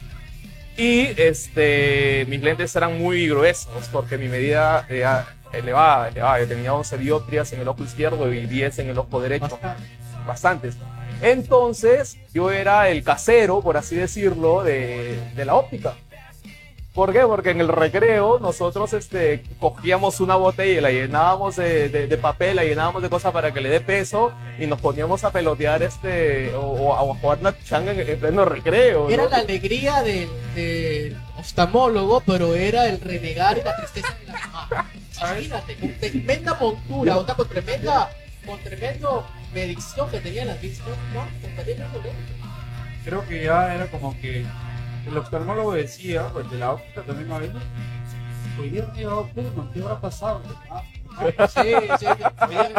[0.76, 6.40] Y este, mis lentes eran muy gruesos porque mi medida era elevada, elevada.
[6.42, 9.60] Yo tenía 11 dioptrias en el ojo izquierdo y 10 en el ojo derecho.
[10.28, 10.76] Bastantes.
[11.22, 15.96] Entonces, yo era el casero, por así decirlo, de, de la óptica.
[16.94, 17.22] ¿Por qué?
[17.22, 22.18] Porque en el recreo nosotros este, cogíamos una botella y la llenábamos de, de- de
[22.18, 25.84] papel, la llenábamos de cosas para que le dé peso y nos poníamos a pelotear
[25.84, 29.04] este, o, o a jugar una changa en, en pleno recreo.
[29.04, 29.10] ¿no?
[29.10, 34.48] Era la alegría del, del oftalmólogo, pero era el renegar y la tristeza de la
[34.48, 34.90] mamá.
[35.22, 38.10] Imagínate, con tremenda montura, o sea, con tremenda,
[38.46, 41.26] con tremendo medición que tenía la visión, ¿no?
[43.04, 44.46] Creo que ya era como que
[45.08, 47.52] el oftalmólogo decía, pues de la óptica también no había.
[48.60, 50.42] Hoy día no he llevado turno, ¿qué habrá pasado?
[50.70, 50.84] Ah,
[51.48, 51.74] Sí,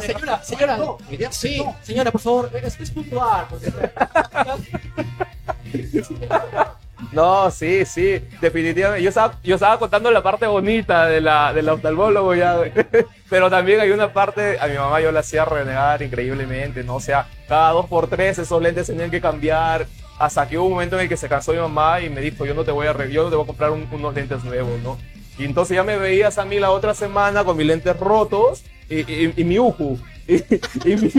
[0.06, 0.98] Señora, señora, No,
[1.30, 1.76] sí, no.
[1.82, 3.46] señora, por favor, es puntual.
[3.50, 3.72] porque-
[7.12, 9.02] No, sí, sí, definitivamente.
[9.02, 12.72] Yo estaba, yo estaba contando la parte bonita de la, del oftalmólogo ya, güey.
[13.30, 16.96] pero también hay una parte, a mi mamá yo la hacía renegar increíblemente, ¿no?
[16.96, 19.86] O sea, cada dos por tres esos lentes tenían que cambiar,
[20.18, 22.44] hasta que hubo un momento en el que se cansó mi mamá y me dijo,
[22.44, 24.78] yo no te voy a, yo no te voy a comprar un- unos lentes nuevos,
[24.82, 24.98] ¿no?
[25.38, 29.44] Y entonces ya me veías a mí la otra semana con mis lentes rotos y
[29.44, 29.98] mi uju.
[30.28, 31.10] Y, y mi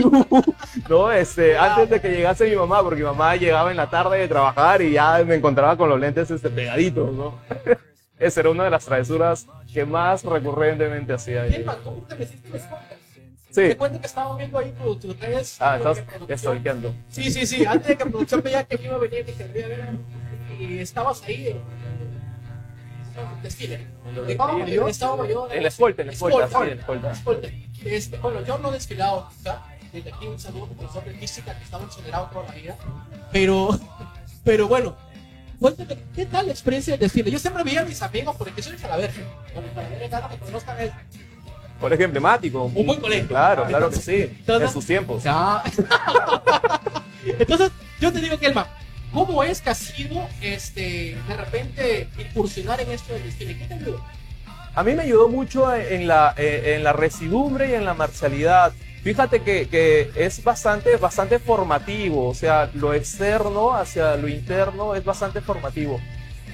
[0.88, 1.12] ¿no?
[1.12, 4.28] Este, antes de que llegase mi mamá, porque mi mamá llegaba en la tarde de
[4.28, 7.38] trabajar y ya me encontraba con los lentes este, pegaditos, ¿no?
[8.18, 11.46] Esa era una de las travesuras que más recurrentemente hacía.
[11.48, 12.62] Kelman, ¿cómo te metiste en?
[13.50, 13.68] Sí.
[13.68, 15.56] Te cuento que estaba viendo ahí tu- tus redes.
[15.60, 16.02] Ah, estás
[16.38, 16.94] stalkeando.
[17.10, 17.66] Sí, sí, sí.
[17.66, 19.88] Antes de que producción veía que iba a venir, dije, voy a ver.
[20.58, 21.54] Y estabas ahí
[23.42, 23.86] desfile.
[24.06, 25.52] En Estaba mayor, estaba mayor.
[25.54, 27.48] El escolta, el escolta, sí, el escolta.
[27.84, 29.62] Este, bueno, yo no he desfilado nunca.
[29.92, 32.76] Desde aquí un saludo al profesor de física que estaba exonerado toda la vida.
[33.30, 33.78] Pero,
[34.42, 34.96] pero bueno,
[35.60, 37.30] cuéntame, ¿qué tal la experiencia del desfile?
[37.30, 39.22] Yo siempre veía a mis amigos, porque soy Salaverge.
[39.52, 40.92] Bueno, Salaverge, claro que conozcan el
[41.78, 42.62] Colegio emblemático.
[42.64, 43.26] Un buen colegio.
[43.26, 44.22] Claro, claro que sí.
[44.22, 45.24] Entonces- En sus tiempos.
[45.24, 45.62] Ya.
[47.26, 47.70] Entonces,
[48.00, 48.66] yo te digo, Kelma,
[49.12, 53.58] ¿cómo es que ha sido este, de repente incursionar en esto del desfile?
[53.58, 54.02] ¿Qué te ayudó?
[54.74, 58.72] A mí me ayudó mucho en la, eh, en la residumbre y en la marcialidad.
[59.02, 65.04] Fíjate que, que es bastante, bastante formativo, o sea, lo externo hacia lo interno es
[65.04, 66.00] bastante formativo.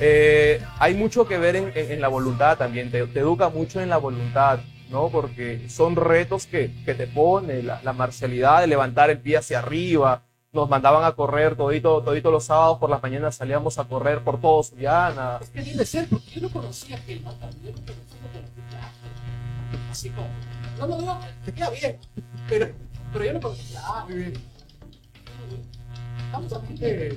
[0.01, 3.89] Eh, hay mucho que ver en, en- la voluntad también, te, te educa mucho en
[3.91, 5.11] la voluntad, ¿no?
[5.11, 9.59] Porque son retos que, que te pone, la, la marcialidad de levantar el pie hacia
[9.61, 10.25] arriba.
[10.51, 14.41] Nos mandaban a correr todito, todito los sábados por las mañanas salíamos a correr por
[14.41, 15.41] todo Sullana.
[15.43, 18.17] Es que debe ser, porque yo no conocía a Kelma también, no conocía
[19.91, 20.27] Así como,
[20.79, 21.99] no, no, no, te queda bien,
[22.49, 22.69] pero,
[23.13, 23.83] pero yo no conocía.
[23.85, 24.33] Ah, muy bien.
[26.25, 27.11] Estamos aquí de.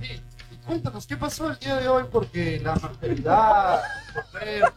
[0.00, 0.22] Sí,
[0.66, 2.04] Cuéntanos, ¿qué pasó el día de hoy?
[2.10, 3.82] Porque la maternidad,
[4.14, 4.72] el correo,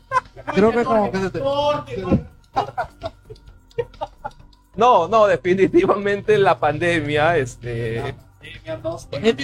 [0.53, 1.39] creo que como que se te...
[4.75, 8.15] No, no, definitivamente la pandemia, este,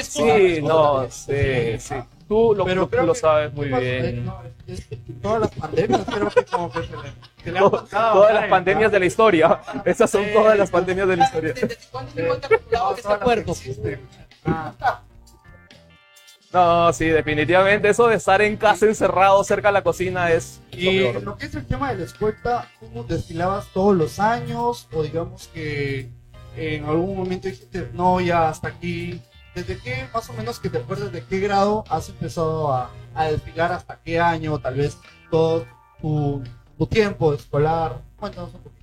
[0.04, 1.96] sí, no, sí, sí.
[2.28, 4.26] Tú lo, Pero tú creo lo que- sabes muy bien.
[4.26, 7.04] No, es que todas las pandemias creo que como que se le,
[7.44, 8.14] se le han To- pasado.
[8.14, 9.60] todas las pandemias de la historia.
[9.86, 11.54] Esas son todas las pandemias de la historia.
[11.54, 14.00] ¿Desde cuándo te cuenta acumulado Todas este que.
[14.46, 15.02] Ah,
[16.54, 21.12] No, sí, definitivamente eso de estar en casa encerrado cerca de la cocina es Y
[21.22, 24.88] lo que es el tema de la escolta, ¿cómo desfilabas todos los años?
[24.92, 26.10] O digamos que
[26.58, 29.22] en algún momento dijiste, no, ya hasta aquí.
[29.56, 33.26] ¿Desde qué, más o menos, que te acuerdas de qué grado has empezado a, a
[33.32, 33.72] desfilar?
[33.74, 34.60] ¿Hasta qué año?
[34.60, 34.98] Tal vez
[35.30, 35.66] todo
[36.02, 36.42] tu,
[36.78, 38.02] tu tiempo escolar.
[38.18, 38.82] Cuéntanos un poquito.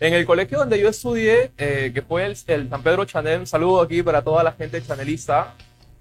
[0.00, 3.46] En el colegio donde yo estudié, eh, que fue el, el San Pedro Chanel, un
[3.46, 5.54] saludo aquí para toda la gente chanelista.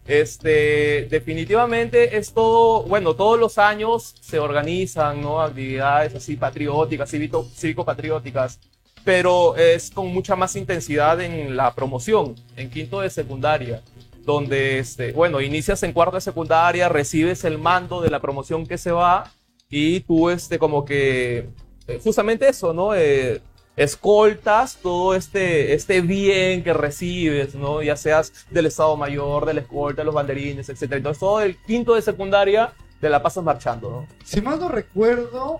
[0.07, 5.41] Este, definitivamente es todo, bueno, todos los años se organizan, ¿no?
[5.41, 8.59] Actividades así patrióticas, cívico- cívico-patrióticas,
[9.03, 13.81] pero es con mucha más intensidad en la promoción, en quinto de secundaria,
[14.23, 18.77] donde, este, bueno, inicias en cuarto de secundaria, recibes el mando de la promoción que
[18.77, 19.31] se va
[19.69, 21.49] y tú, este, como que,
[21.87, 22.93] eh, justamente eso, ¿no?
[22.95, 23.41] Eh,
[23.75, 27.81] escoltas todo este, este bien que recibes, ¿no?
[27.81, 30.93] Ya seas del Estado Mayor, de la escolta, los banderines, etc.
[30.93, 34.07] Entonces todo el quinto de secundaria te la pasas marchando, ¿no?
[34.23, 35.59] Si mal no recuerdo,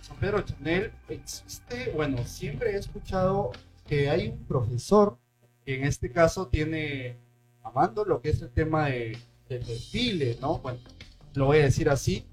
[0.00, 3.52] San Pedro Chanel existe, bueno, siempre he escuchado
[3.86, 5.18] que hay un profesor
[5.64, 7.18] que en este caso tiene
[7.62, 9.18] amando lo que es el tema de,
[9.48, 10.58] del desfile, ¿no?
[10.58, 10.78] Bueno,
[11.34, 12.26] lo voy a decir así.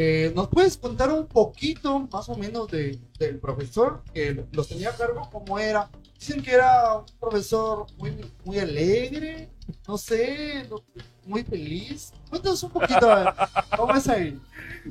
[0.00, 4.90] Eh, ¿Nos puedes contar un poquito más o menos de, del profesor que los tenía
[4.90, 5.28] a cargo?
[5.32, 5.90] ¿Cómo era?
[6.16, 8.12] Dicen que era un profesor muy,
[8.44, 9.48] muy alegre,
[9.88, 10.68] no sé,
[11.26, 12.12] muy feliz.
[12.30, 13.08] Cuéntanos un poquito,
[13.76, 14.40] ¿cómo es ahí?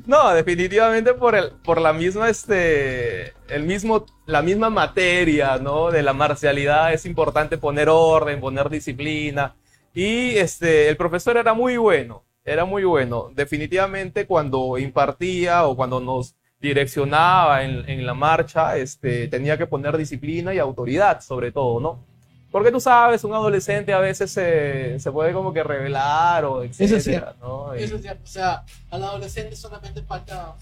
[0.04, 5.90] No, definitivamente por el, por la misma, este, el mismo, la misma materia, ¿no?
[5.90, 9.56] De la marcialidad es importante poner orden, poner disciplina.
[9.94, 13.30] Y este, el profesor era muy bueno, era muy bueno.
[13.34, 19.96] Definitivamente cuando impartía o cuando nos direccionaba en, en la marcha, este, tenía que poner
[19.96, 22.04] disciplina y autoridad, sobre todo, ¿no?
[22.50, 26.98] Porque tú sabes, un adolescente a veces se, se puede como que revelar o etcétera,
[26.98, 27.34] es cierto.
[27.40, 27.76] ¿no?
[27.76, 28.22] Y- Eso es cierto.
[28.24, 30.54] O sea, al adolescente solamente falta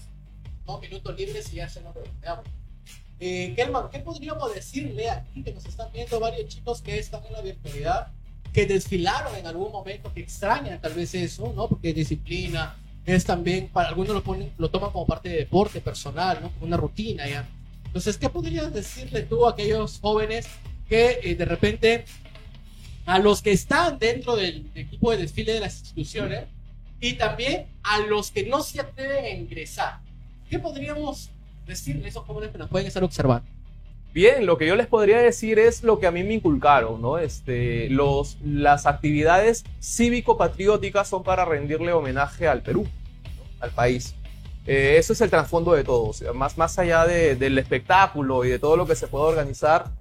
[0.65, 2.43] dos minutos libres y ya se nos revolteamos.
[3.19, 7.33] Eh, Kelman, ¿qué podríamos decirle aquí que nos están viendo varios chicos que están en
[7.33, 8.11] la virtualidad,
[8.57, 11.67] que desfilaron en algún momento, que extrañan tal vez eso, ¿no?
[11.67, 16.39] Porque disciplina, es también, para algunos lo, ponen, lo toman como parte de deporte personal,
[16.41, 16.49] ¿no?
[16.49, 17.47] Como una rutina ya.
[17.85, 20.47] Entonces, ¿qué podrías decirle tú a aquellos jóvenes
[20.89, 22.05] que eh, de repente
[23.05, 26.45] a los que están dentro del equipo de desfile de las instituciones
[26.99, 29.99] y también a los que no se atreven a ingresar.
[30.49, 31.29] ¿Qué podríamos
[31.67, 33.47] decirle a esos jóvenes que nos pueden estar observando?
[34.17, 37.19] Bien, lo que yo les podría decir es lo que a mí me inculcaron, ¿no?
[37.19, 42.87] Este, los, las actividades cívico-patrióticas son para rendirle homenaje al Perú,
[43.59, 44.15] al país.
[44.65, 48.57] Eh, eso es el trasfondo de todo, más, más allá de- del espectáculo y de
[48.57, 49.91] todo lo que se puede organizar,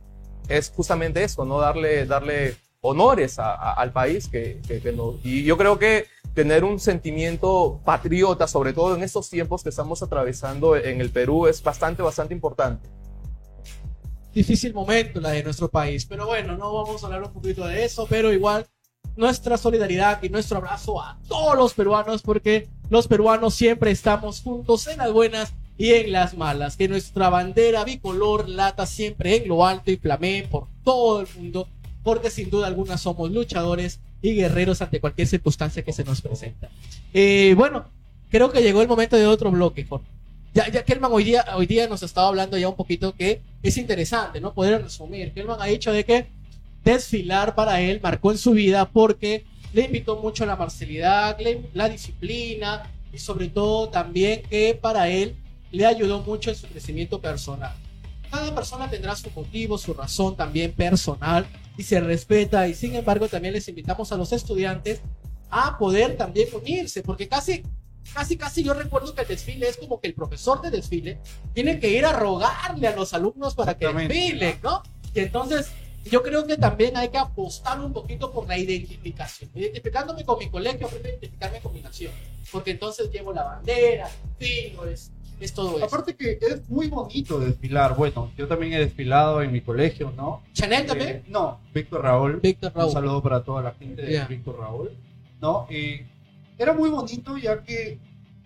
[0.48, 1.60] es justamente eso, ¿no?
[1.60, 4.80] Darle, darle honores al país que, que-
[5.24, 10.02] y yo creo que tener un sentimiento patriota, sobre todo en estos tiempos que estamos
[10.02, 12.88] atravesando en el Perú, es bastante, bastante importante.
[14.36, 17.86] Difícil momento la de nuestro país, pero bueno, no vamos a hablar un poquito de
[17.86, 18.66] eso, pero igual
[19.16, 24.88] nuestra solidaridad y nuestro abrazo a todos los peruanos, porque los peruanos siempre estamos juntos
[24.88, 26.76] en las buenas y en las malas.
[26.76, 31.66] Que nuestra bandera bicolor lata siempre en lo alto y flamee por todo el mundo,
[32.02, 36.68] porque sin duda alguna somos luchadores y guerreros ante cualquier circunstancia que se nos presenta.
[37.14, 37.86] Eh, bueno,
[38.28, 40.06] creo que llegó el momento de otro bloque, Jorge.
[40.56, 43.76] Ya, ya Kelman hoy día, hoy día nos estaba hablando ya un poquito que es
[43.76, 44.54] interesante, ¿no?
[44.54, 45.32] Poder resumir.
[45.32, 46.26] Kelman ha dicho de que
[46.84, 51.36] desfilar para él marcó en su vida porque le invitó mucho a la marcialidad,
[51.74, 55.36] la disciplina y sobre todo también que para él
[55.72, 57.74] le ayudó mucho en su crecimiento personal.
[58.30, 63.28] Cada persona tendrá su motivo, su razón también personal y se respeta y sin embargo
[63.28, 65.00] también les invitamos a los estudiantes
[65.50, 67.62] a poder también unirse porque casi
[68.14, 71.18] casi casi yo recuerdo que el desfile es como que el profesor de desfile
[71.54, 74.82] tiene que ir a rogarle a los alumnos para que desfilen, ¿no?
[75.14, 75.70] Y entonces
[76.10, 79.50] yo creo que también hay que apostar un poquito por la identificación.
[79.54, 82.12] Identificándome con mi colegio, a identificarme con mi nación.
[82.52, 85.84] Porque entonces llevo la bandera, filo, es, es todo eso.
[85.84, 87.96] Aparte que es muy bonito desfilar.
[87.96, 90.42] Bueno, yo también he desfilado en mi colegio, ¿no?
[90.52, 91.08] Chanel también.
[91.08, 92.40] Eh, no, Víctor Raúl.
[92.40, 92.92] Víctor Un Raúl.
[92.92, 94.24] saludo para toda la gente de.
[94.26, 94.92] Víctor Raúl.
[95.40, 95.66] ¿No?
[95.70, 96.02] Y
[96.58, 97.98] era muy bonito ya que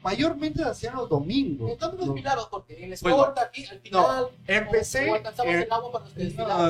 [0.02, 1.70] mayormente hacían los domingos.
[1.70, 4.26] Entonces Los- desfilaron porque en la Bueno, escolta aquí al final.
[4.46, 6.04] empecé- o alcanzamos eh, el agua para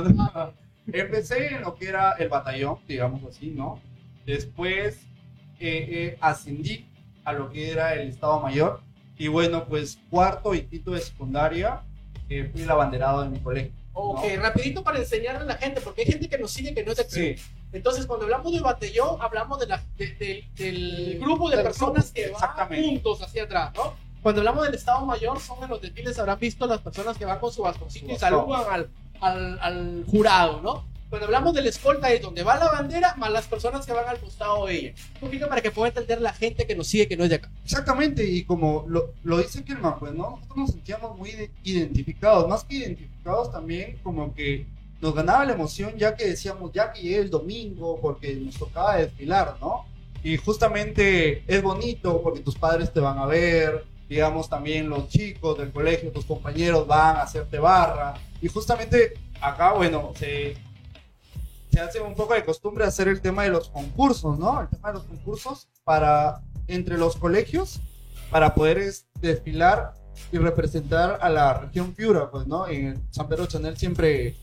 [0.03, 0.31] No, no.
[0.35, 0.51] Ah,
[0.93, 3.81] Empecé en lo que era el batallón, digamos así, ¿no?
[4.27, 5.01] Después
[5.61, 6.87] eh, eh, ascendí
[7.25, 8.81] a lo que era el Estado Mayor.
[9.19, 11.83] Y bueno, pues cuarto y quinto de secundaria
[12.31, 13.73] eh, fui el abanderado de mi colegio.
[13.93, 14.43] Ok, ¿no?
[14.43, 16.97] rapidito para enseñarle a la gente, porque hay gente que nos sigue que no es
[16.99, 17.37] de.
[17.37, 17.43] Sí,
[17.73, 22.31] Entonces, cuando hablamos de batallón, hablamos de la, de- de- del grupo de personas que
[22.31, 22.41] van
[22.85, 23.95] juntos hacia atrás, ¿no?
[24.23, 27.39] Cuando hablamos del Estado Mayor, son en los desfiles, habrán visto las personas que van
[27.39, 28.91] con su bastoncito y saludan al,
[29.21, 30.85] al, al jurado, ¿no?
[31.09, 34.19] Cuando hablamos del escolta es donde va la bandera más las personas que van al
[34.21, 34.95] costado de ella.
[35.15, 37.37] Un poquito para que pueda entender la gente que nos sigue que no es de
[37.37, 37.51] acá.
[37.65, 42.47] Exactamente, y como lo, lo dice Kelman, pues no, nosotros nos sentíamos muy de- identificados,
[42.49, 44.67] más que identificados también como que
[45.01, 48.97] nos ganaba la emoción ya que decíamos ya que llegue el domingo porque nos tocaba
[48.97, 49.87] desfilar, ¿no?
[50.23, 55.57] Y justamente es bonito porque tus padres te van a ver, digamos también los chicos
[55.57, 60.57] del colegio, tus compañeros van a hacerte barra, y justamente acá, bueno, se,
[61.71, 64.61] se hace un poco de costumbre hacer el tema de los concursos, ¿no?
[64.61, 67.81] El tema de los concursos para entre los colegios
[68.31, 69.95] para poder es, desfilar
[70.33, 72.69] y representar a la región Piura, pues, ¿no?
[72.69, 74.37] En San Pedro Chanel siempre,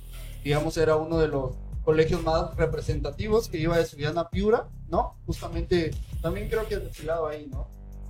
[0.44, 1.52] digamos, era uno de los
[1.84, 5.16] colegios más representativos que iba de Suyana a Piura, ¿no?
[5.26, 7.68] Justamente, también creo que has desfilado ahí, ¿no?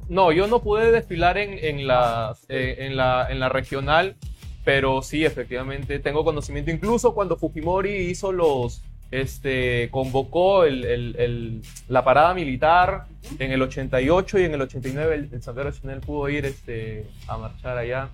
[0.09, 4.15] No, yo no pude desfilar en, en, la, eh, en, la, en la regional,
[4.63, 6.71] pero sí, efectivamente, tengo conocimiento.
[6.71, 13.05] Incluso cuando Fujimori hizo los, este, convocó el, el- el- la parada militar
[13.37, 17.77] en el 88 y en el 89, el, Pedro Chanel pudo ir este, a marchar
[17.77, 18.09] allá.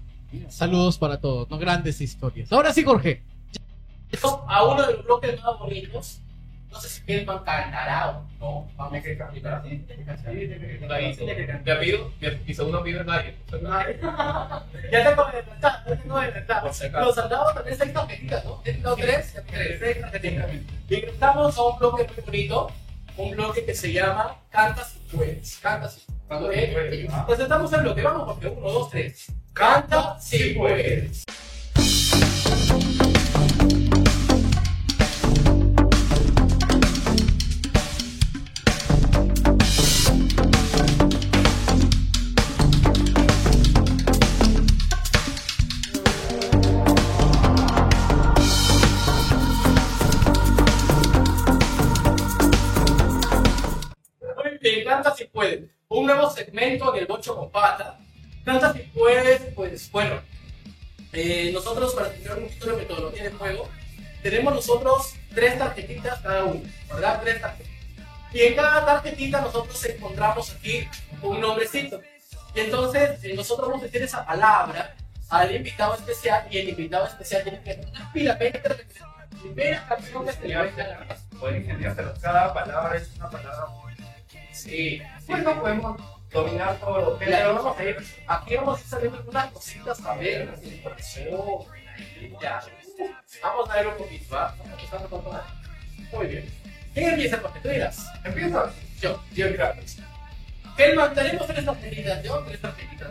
[0.49, 1.57] Saludos para todos, ¿no?
[1.59, 2.51] Grandes historias.
[2.51, 3.22] Ahora sí, Jorge.
[4.14, 6.20] Llegamos a uno de los bloques más bonitos.
[6.72, 8.68] No sé si Kelman cantará o no.
[8.76, 9.64] Vamos a cantar.
[9.64, 9.78] Mi
[11.72, 12.11] apellido,
[12.45, 13.36] mi, segundo apellido es nadie.
[14.91, 16.20] Ya tengo adelantar, ya tengo.
[16.99, 18.61] Los soldados también seis tarjetitas, ¿no?
[18.64, 19.82] Tengo tres, tres.
[20.89, 22.72] Y estamos a un bloque muy bonito,
[23.18, 25.57] un bloque que se llama Canta si puedes.
[25.57, 27.09] Canta si puedes.
[27.09, 27.26] ¿ok?
[27.28, 29.32] Presentamos el bloque, vamos porque uno, dos, tres.
[29.53, 31.24] Canta si puedes.
[55.94, 58.00] Un nuevo segmento en el Bocho con Pata.
[58.44, 60.20] Canta si puedes, pues bueno.
[61.12, 63.70] eh, nosotros, para explicar un poquito la metodología del juego,
[64.24, 67.22] tenemos nosotros tres tarjetitas cada uno, ¿verdad?
[67.22, 68.08] Tres tarjetitas.
[68.34, 70.88] Y en cada tarjetita nosotros encontramos aquí
[71.22, 72.02] un nombrecito.
[72.56, 74.96] Y entonces eh, nosotros vamos a decir esa palabra
[75.30, 80.32] al invitado especial y el invitado especial tiene que tener una pila primera canción que
[80.32, 80.88] se le venga a
[82.02, 83.82] la cada palabra es una palabra
[84.54, 84.72] muy...
[84.72, 85.01] Sí.
[85.28, 86.01] Bueno, podemos
[86.32, 87.97] dominar todo lo que a ir,
[88.28, 91.39] aquí vamos a saliendo unas cositas también, así, impresión,
[92.41, 92.62] ya.
[93.41, 94.56] Vamos a ver un poquito, ¿va?
[94.66, 95.41] Empezando con todo.
[96.12, 96.49] Muy bien.
[96.93, 98.06] ¿Quién empieza con tú dirás?
[98.24, 98.72] Empieza.
[99.01, 99.76] Yo, yo mira.
[100.78, 103.10] Kelman, tenemos tres tarjetitas, yo tres tarjetitas.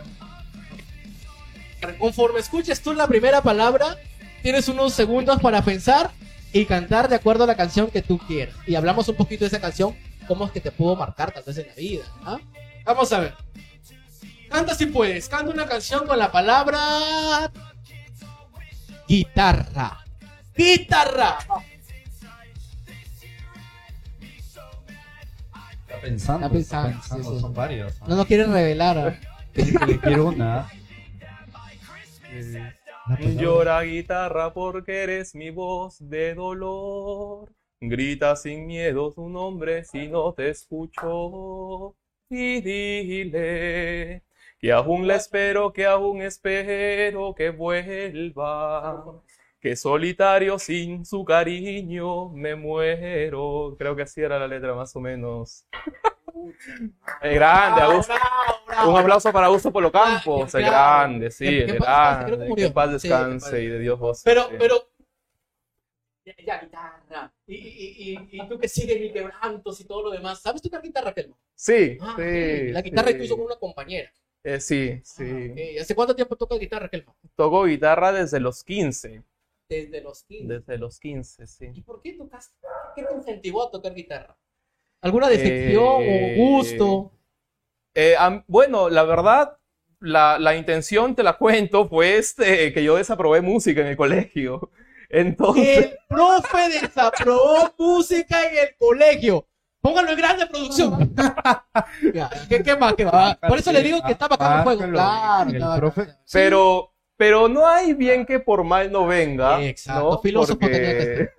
[1.97, 3.97] Conforme escuches tú la primera palabra,
[4.41, 6.11] tienes unos segundos para pensar
[6.53, 8.55] y cantar de acuerdo a la canción que tú quieras.
[8.65, 9.95] Y hablamos un poquito de esa canción,
[10.27, 12.03] cómo es que te pudo marcar tal vez en la vida.
[12.25, 12.39] ¿ah?
[12.85, 13.33] Vamos a ver.
[14.49, 17.51] Canta si puedes, canta una canción con la palabra
[19.07, 20.03] guitarra.
[20.55, 21.37] Guitarra.
[25.81, 27.39] Está pensando, Está pensando, sí, sí.
[27.41, 27.99] son varios.
[28.07, 28.97] No nos quieren revelar.
[28.97, 29.19] ¿ah?
[29.53, 30.67] Le quiero una.
[32.31, 37.51] Eh, Llora guitarra porque eres mi voz de dolor.
[37.89, 41.95] Grita sin miedo tu nombre si no te escucho.
[42.29, 44.23] Y dile
[44.57, 49.21] que aún la espero, que aún espero que vuelva.
[49.59, 53.75] Que solitario sin su cariño me muero.
[53.77, 55.65] Creo que así era la letra más o menos.
[57.21, 58.13] Es grande, Augusto.
[58.13, 58.91] Bravo, bravo.
[58.91, 62.49] Un aplauso para Augusto Polo Campos, Ah, es grande, sí, es grande.
[62.55, 64.21] Que paz descanse y de Dios goce.
[64.25, 64.92] Pero, pero.
[66.25, 67.33] Ya, ya, guitarra.
[67.47, 70.41] Y, y, y, y tú que sigues mi quebrantos y todo lo demás.
[70.41, 71.37] ¿Sabes tocar guitarra, Telmo?
[71.55, 72.69] Sí, Ah, sí.
[72.71, 73.13] La guitarra sí.
[73.15, 74.11] incluso con una compañera.
[74.43, 75.23] Eh, sí, sí.
[75.23, 75.81] Ah, ok.
[75.81, 77.13] ¿Hace cuánto tiempo tocas guitarra, Kelma?
[77.35, 79.23] Toco guitarra desde los 15.
[79.69, 80.53] Desde los 15.
[80.53, 81.67] Desde los 15, sí.
[81.73, 82.55] ¿Y por qué tocaste?
[82.95, 84.37] ¿Qué te incentivó a tocar guitarra?
[85.01, 87.11] ¿Alguna decepción Eh, o gusto?
[87.95, 88.15] Eh,
[88.47, 89.57] bueno, la verdad,
[89.99, 94.71] la, la intención, te la cuento, fue este, que yo desaprobé música en el colegio.
[95.13, 99.47] Entonces, El profe desaprobó música en el colegio.
[99.79, 101.13] Póngalo en grande producción.
[102.13, 102.93] Ya, ¿qué, qué más?
[102.95, 103.35] ¿Qué más?
[103.37, 104.91] Por eso le digo que está bacán el juego.
[104.91, 106.31] Claro, el profe- Sí.
[106.33, 109.61] pero, pero no hay bien que por mal no venga.
[109.63, 110.19] Exacto, ¿no?
[110.19, 111.29] filósofo porque, tenía que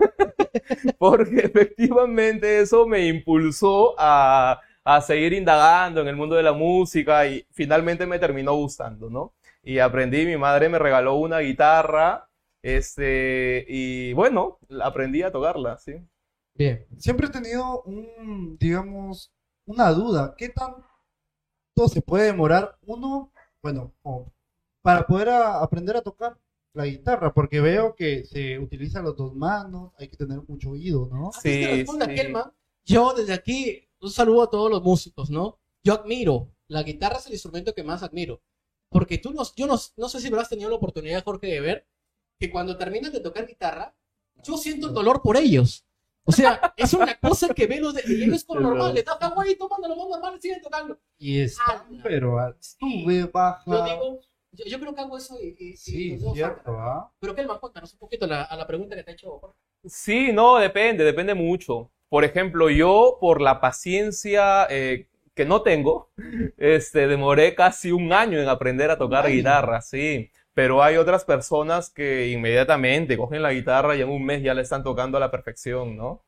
[0.99, 7.27] porque efectivamente eso me impulsó a, a seguir indagando en el mundo de la música
[7.27, 9.33] y finalmente me terminó gustando, ¿no?
[9.63, 12.29] Y aprendí, mi madre me regaló una guitarra,
[12.65, 15.93] este, y bueno, aprendí a tocarla, ¿sí?
[16.55, 16.87] Bien.
[16.99, 19.31] Siempre he tenido un, digamos,
[19.67, 20.35] una duda.
[20.39, 20.83] ¿Qué tanto
[21.93, 23.93] se puede demorar uno, bueno,
[24.83, 26.39] para poder a- aprender a tocar
[26.73, 27.33] la guitarra?
[27.35, 31.31] Porque veo que se utilizan las dos manos, hay que tener mucho oído, ¿no?
[31.33, 32.15] Que Sí, responda sí.
[32.15, 32.53] Kelman,
[32.85, 35.59] yo desde aquí un saludo a todos los músicos, ¿no?
[35.83, 38.41] Yo admiro, la guitarra es el instrumento que más admiro.
[38.91, 41.87] Porque tú no, yo no, no sé si habrás tenido la oportunidad, Jorge, de ver
[42.39, 43.95] que cuando terminan de tocar guitarra,
[44.43, 45.85] yo siento el dolor por ellos.
[46.25, 49.01] O sea, es una cosa que ve los de, y ellos con Es normal, le
[49.01, 50.99] están ahí tomando lo más normal y siguen tocando.
[51.19, 52.01] Y está, Ala.
[52.03, 53.63] pero sube, baja.
[53.67, 54.21] Yo digo,
[54.53, 56.73] yo, yo creo que hago eso y, y- y sí, dos cierto.
[56.79, 57.11] ¿ah?
[57.21, 59.57] Pero Kelman, cuéntanos un poquito la- a la pregunta que te ha hecho Jorge.
[59.87, 61.91] Sí, no, depende, depende mucho.
[62.09, 66.11] Por ejemplo, yo por la paciencia eh, que no tengo,
[66.57, 70.31] este, demoré casi un año en aprender a tocar guitarra, sí.
[70.55, 74.63] Pero hay otras personas que inmediatamente cogen la guitarra y en un mes ya la
[74.63, 76.25] están tocando a la perfección, ¿no?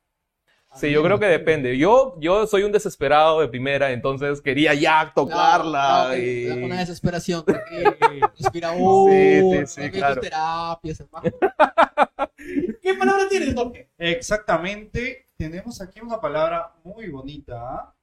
[0.75, 1.79] Sí, yo creo que depende.
[1.79, 6.45] Yo, yo soy un desesperado de primera, entonces quería ya tocarla No, no, y...
[6.45, 7.45] te da Una desesperación.
[8.39, 9.11] Respira uno.
[9.11, 10.21] sí, sí, claro.
[10.21, 11.03] terapias.
[12.83, 13.89] ¿Qué palabra tienes, Jorge?
[13.97, 17.57] Exactamente, tenemos aquí una palabra muy bonita.
[17.59, 17.95] ¿ah?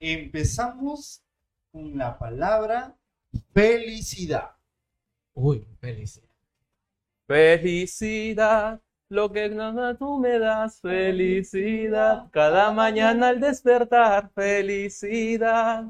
[0.00, 1.22] Empezamos
[1.70, 2.96] con la palabra
[3.52, 4.53] felicidad.
[5.34, 6.28] Uy, felicidad.
[7.26, 12.28] Felicidad, lo que nada tú me das, felicidad.
[12.30, 15.84] Cada mañana al despertar, felicidad.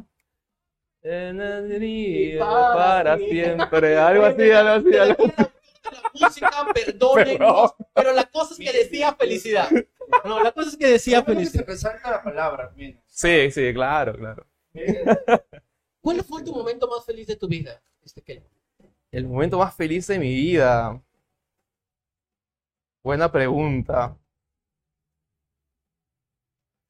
[1.02, 3.98] En el día para siempre.
[3.98, 5.50] Algo así, algo así, algo así.
[5.84, 9.68] La música, perdónennos, pero la cosa es que decía felicidad.
[10.24, 11.66] No, la cosa es que decía que se felicidad.
[11.66, 13.02] resalta la palabra, al menos.
[13.06, 14.46] Sí, sí, claro, claro.
[16.00, 17.82] ¿Cuál fue tu momento más feliz de tu vida?
[18.02, 18.48] Este Kelman?
[19.14, 21.00] El momento más feliz de mi vida.
[23.04, 24.16] Buena pregunta.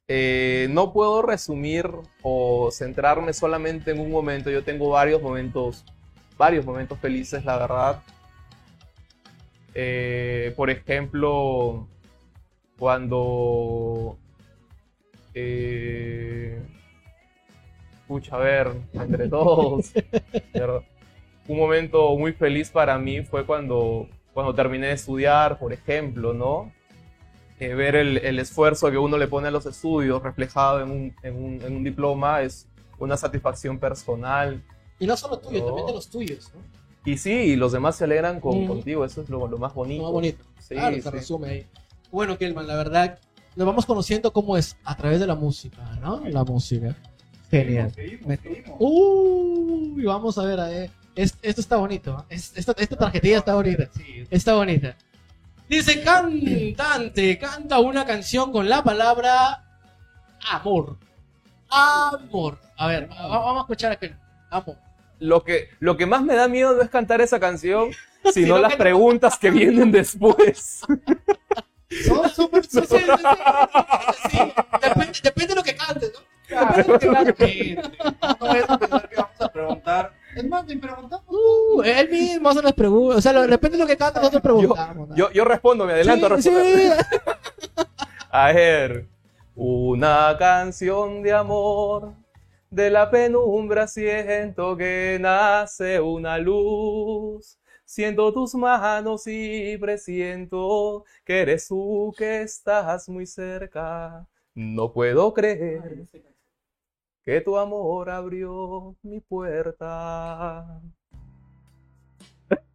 [0.08, 1.86] Eh, no puedo resumir
[2.22, 4.50] o centrarme solamente en un momento.
[4.50, 5.84] Yo tengo varios momentos,
[6.38, 8.02] varios momentos felices, la verdad.
[9.74, 11.86] Eh, por ejemplo,
[12.78, 14.16] cuando...
[15.34, 16.58] Eh,
[18.08, 19.92] pucha, a ver, entre todos.
[21.48, 26.72] un momento muy feliz para mí fue cuando, cuando terminé de estudiar, por ejemplo, ¿no?
[27.60, 31.14] Eh, ver el, el esfuerzo que uno le pone a los estudios reflejado en un,
[31.22, 32.66] en un, en un diploma es
[32.98, 34.62] una satisfacción personal.
[34.98, 35.66] Y no solo tuyo, No.
[35.66, 36.50] también de los tuyos.
[36.54, 36.60] ¿no?
[37.04, 38.66] Y sí, y los demás se alegran con, Mm.
[38.66, 39.98] contigo, eso es lo, lo más bonito.
[40.02, 40.44] Lo más bonito.
[40.58, 41.10] Sí, claro, se sí.
[41.10, 41.66] resume ahí.
[42.10, 43.18] Bueno, Kelman, la verdad,
[43.56, 46.22] nos vamos conociendo cómo es a través de la música, ¿no?
[46.26, 46.96] La música.
[47.50, 47.92] Genial.
[47.94, 48.76] Seguimos, Me- seguimos.
[48.80, 50.90] Uy, vamos a ver, a ver.
[51.14, 52.24] Es- esto está bonito.
[52.28, 52.34] ¿eh?
[52.36, 53.88] Es- esta, esta tarjetilla está bonita.
[54.30, 54.96] Está bonita.
[55.68, 59.64] Dice cantante, canta una canción con la palabra
[60.50, 60.96] amor.
[61.70, 62.58] Amor.
[62.76, 64.14] A ver, va- vamos a escuchar aquel.
[64.50, 64.76] Amor.
[65.20, 67.90] Lo que, lo que más me da miedo no es cantar esa canción,
[68.24, 70.80] sino Sino las que- preguntas que vienen después.
[72.06, 74.52] Son súper Sí, sí, sí, sí, sí, sí.
[74.82, 76.20] Depende, depende de lo que cantes, ¿no?
[76.48, 77.76] Claramente.
[78.40, 80.12] No vayas a pensar que vamos a preguntar.
[80.36, 81.24] Es más, ni preguntamos.
[81.28, 83.18] Uh, él mismo hace las preguntas.
[83.18, 85.08] O sea, lo- de lo que cantes, nosotros preguntamos.
[85.08, 85.16] ¿no?
[85.16, 86.96] Yo, yo respondo, me adelanto a Sí, responder.
[87.10, 87.16] sí.
[88.30, 89.06] A ver,
[89.54, 92.12] una canción de amor,
[92.70, 97.56] de la penumbra siento que nace una luz.
[97.84, 104.26] Siento tus manos y presiento que eres tú que estás muy cerca.
[104.54, 106.06] No puedo creer
[107.24, 110.80] que tu amor abrió mi puerta.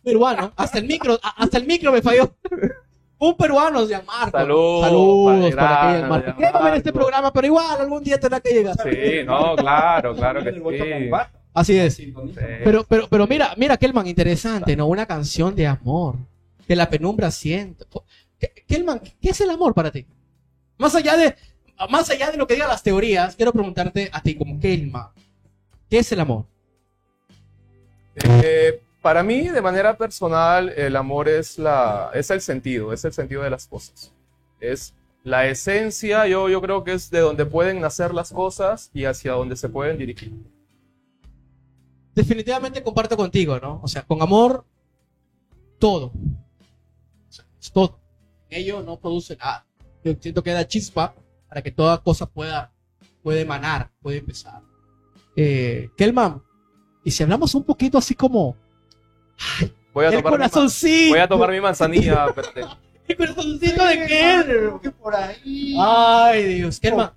[0.03, 0.51] Peruano.
[0.55, 2.33] Hasta el micro, hasta el micro me falló.
[3.19, 4.37] Un peruano se llama Marco.
[4.37, 6.33] Saludos, Saludos grande, Marco.
[6.37, 6.99] Quiero ver este Marco.
[6.99, 8.75] programa, pero igual algún día tendrá que llegar.
[8.81, 11.09] Sí, no, claro, claro que sí.
[11.53, 11.95] Así es.
[11.95, 12.13] Sí.
[12.63, 14.87] Pero, pero, pero mira, mira, Kelman, interesante, ¿no?
[14.87, 16.15] Una canción de amor.
[16.67, 18.05] De la penumbra siento.
[18.39, 20.05] ¿Qué- Kelman, ¿qué es el amor para ti?
[20.77, 21.35] Más allá de,
[21.87, 25.07] más allá de lo que digan las teorías, quiero preguntarte a ti como Kelman.
[25.89, 26.45] ¿Qué es el amor?
[28.15, 33.13] Eh, para mí, de manera personal, el amor es, la, es el sentido, es el
[33.13, 34.13] sentido de las cosas.
[34.59, 39.05] Es la esencia, yo, yo creo que es de donde pueden nacer las cosas y
[39.05, 40.33] hacia donde se pueden dirigir.
[42.13, 43.79] Definitivamente comparto contigo, ¿no?
[43.81, 44.65] O sea, con amor,
[45.77, 46.07] todo.
[46.07, 47.99] O sea, es todo.
[48.49, 49.65] Ello no produce nada.
[50.03, 51.13] Yo siento que da chispa
[51.49, 52.71] para que toda cosa pueda
[53.21, 54.61] puede emanar, puede empezar.
[55.35, 56.41] Eh, Kelman,
[57.03, 58.55] y si hablamos un poquito así como
[59.93, 62.27] Voy a el tomar corazoncito, voy a tomar mi manzanilla.
[63.07, 64.79] el corazoncito de Kelman.
[64.79, 65.75] que por ahí.
[65.79, 66.79] Ay, Dios.
[66.79, 67.11] Kelman,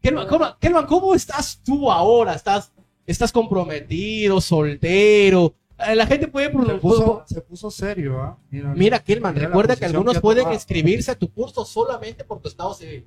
[0.00, 2.34] Kelman, ¿cómo, Kelman, ¿cómo estás tú ahora?
[2.34, 2.72] ¿Estás,
[3.06, 5.54] estás comprometido, soltero?
[5.78, 6.52] Eh, La gente puede...
[6.52, 8.38] Se puso, se puso serio, ¿ah?
[8.50, 12.48] Mira, Mira, Kelman, mira recuerda que algunos pueden inscribirse a tu curso solamente por tu
[12.48, 13.06] estado civil.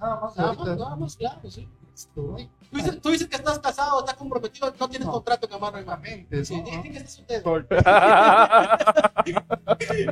[0.00, 0.64] Nada más Nada ahorita.
[0.70, 1.68] más, nada más, claro, sí.
[2.14, 2.36] Tú
[2.72, 5.12] dices, tú dices que estás casado, estás comprometido, no tienes No.
[5.12, 6.00] contrato con Amarra y Más.
[6.04, 7.44] Exactamente, Sí, que estás soltero.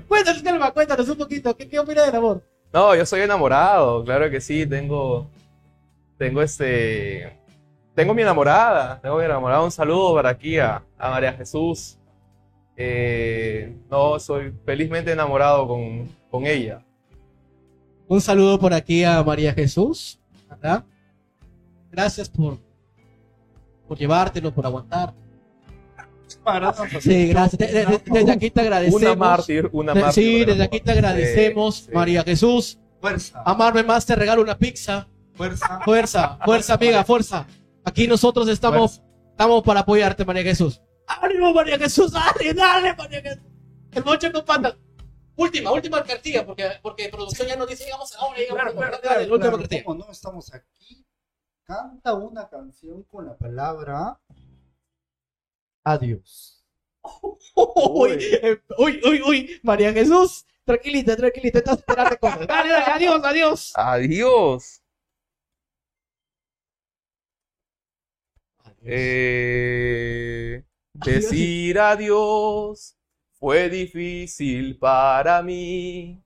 [0.08, 1.56] Cuéntanos, Kelman, cuéntanos un poquito.
[1.56, 2.42] ¿Qué, qué opinas del amor?
[2.72, 5.26] No, yo soy enamorado, claro que sí, tengo,
[6.16, 7.38] tengo este,
[7.94, 11.98] tengo mi enamorada, tengo mi enamorada, un saludo para aquí a, a María Jesús.
[12.76, 16.82] Eh, no, soy felizmente enamorado con, con ella.
[18.12, 20.18] Un saludo por aquí a María Jesús.
[20.50, 20.84] ¿verdad?
[21.90, 22.58] Gracias por,
[23.88, 25.14] por llevártelo, por aguantar.
[27.00, 27.58] Sí, gracias.
[27.58, 29.00] De- de- desde aquí te agradecemos.
[29.02, 30.12] Una mártir, una mártir.
[30.24, 31.90] sí, desde aquí te agradecemos, Sí, sí.
[31.94, 32.78] María Jesús.
[33.00, 35.08] Fuerza, Amarme más, te regalo una pizza.
[35.34, 35.80] fuerza.
[35.82, 37.46] Fuerza, fuerza, amiga, fuerza.
[37.82, 40.82] Aquí nosotros estamos, estamos para apoyarte, María Jesús.
[41.06, 42.12] ¡Ánimo, María Jesús!
[42.12, 43.42] ¡Dale, dale, María Jesús!
[43.92, 44.74] El mocho con patas.
[45.36, 48.64] Última, última cartilla, porque, porque producción ya nos dice, llegamos a la hora, llegamos a
[48.64, 49.84] la última cartilla.
[49.84, 51.06] ¿Cómo no estamos aquí?
[51.64, 54.20] Canta una canción con la palabra
[55.84, 56.64] adiós.
[57.54, 62.46] Uy, eh, uy, uy, uy, María Jesús, tranquilita, tranquilita, estás esperando cosas.
[62.46, 63.72] Dale, dale, adiós, adiós.
[63.74, 64.82] Adiós.
[68.84, 72.96] Eh, decir adiós
[73.42, 76.22] fue difícil para mí.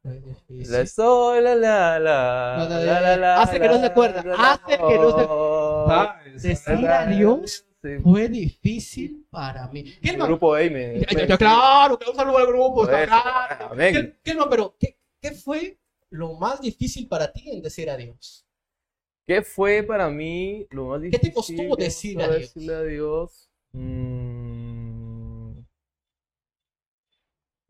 [0.49, 4.99] La estoy, la, la, la, la, la, la, hace que no se acuerda, hace que
[4.99, 7.65] no se- la, Decir adiós
[8.03, 9.95] fue difícil para mí.
[10.03, 11.03] El grupo Amen.
[11.39, 12.87] claro, que un saludo al grupo.
[12.87, 15.79] Kel- Kelman, pero ¿qué, ¿qué fue
[16.11, 18.47] lo más difícil para ti en decir adiós?
[19.27, 21.31] ¿Qué fue para mí lo más ¿Qué difícil?
[21.31, 21.57] te costó
[22.19, 22.55] para adiós?
[22.55, 23.51] decirle adiós?
[23.73, 24.46] Mm.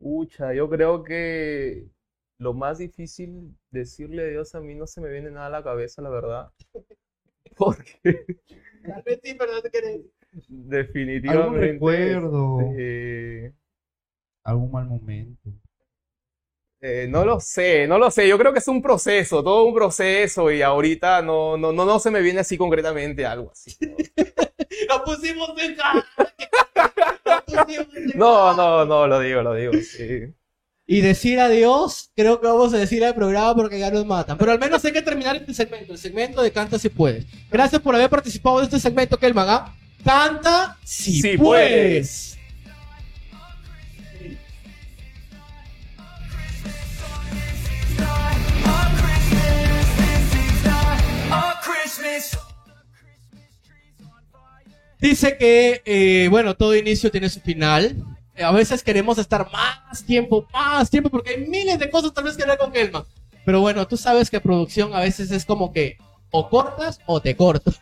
[0.07, 1.89] Pucha, yo creo que
[2.37, 6.01] lo más difícil decirle adiós a mí no se me viene nada a la cabeza,
[6.01, 6.51] la verdad.
[7.57, 8.25] Porque
[8.87, 10.01] Tal vez sí, pero no te quieres.
[11.25, 12.79] ¿Algún definitivamente recuerdo?
[12.79, 13.53] eh,
[14.43, 15.51] ¿Algún mal momento?
[16.79, 18.27] eh, no lo sé, no lo sé.
[18.27, 21.99] Yo creo que es un proceso, todo un proceso y ahorita no, no, no, no
[21.99, 23.75] se me viene así concretamente algo así.
[24.97, 25.77] Lo pusimos en
[28.15, 30.33] No, no, no, lo digo, lo digo, sí.
[30.89, 34.37] Y decir adiós, creo que vamos a decir al programa porque ya nos matan.
[34.37, 37.25] Pero al menos hay que terminar este segmento, el segmento de Canta si puedes.
[37.51, 39.49] Gracias por haber participado de este segmento, Kelman.
[39.49, 39.75] ¿ah?
[40.03, 42.37] Canta si Si puedes.
[51.29, 52.46] A Christmas.
[54.99, 57.95] Dice que, eh, bueno, todo inicio tiene su final.
[58.41, 62.35] A veces queremos estar más tiempo, más tiempo, porque hay miles de cosas tal vez
[62.35, 63.03] que hablar con Kelman.
[63.45, 65.97] Pero bueno, tú sabes que producción a veces es como que
[66.31, 67.73] o cortas o te corto.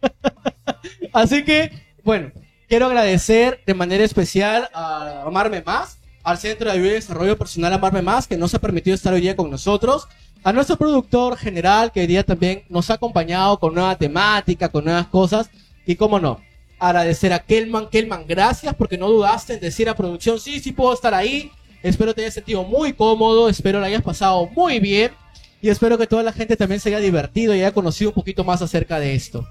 [1.12, 1.72] Así que,
[2.04, 2.30] bueno,
[2.68, 7.72] quiero agradecer de manera especial a Amarme Más, al Centro de Ayuda y Desarrollo Personal
[7.72, 10.06] Amarme Más, que nos ha permitido estar hoy día con nosotros,
[10.44, 14.84] a nuestro productor general, que hoy día también nos ha acompañado con nueva temática, con
[14.84, 15.50] nuevas cosas,
[15.84, 16.40] y cómo no,
[16.78, 17.88] agradecer a Kelman.
[17.88, 21.50] Kelman, gracias porque no dudaste en decir a producción, sí, sí puedo estar ahí.
[21.82, 25.12] Espero te hayas sentido muy cómodo, espero la hayas pasado muy bien
[25.60, 28.44] y espero que toda la gente también se haya divertido y haya conocido un poquito
[28.44, 29.46] más acerca de esto.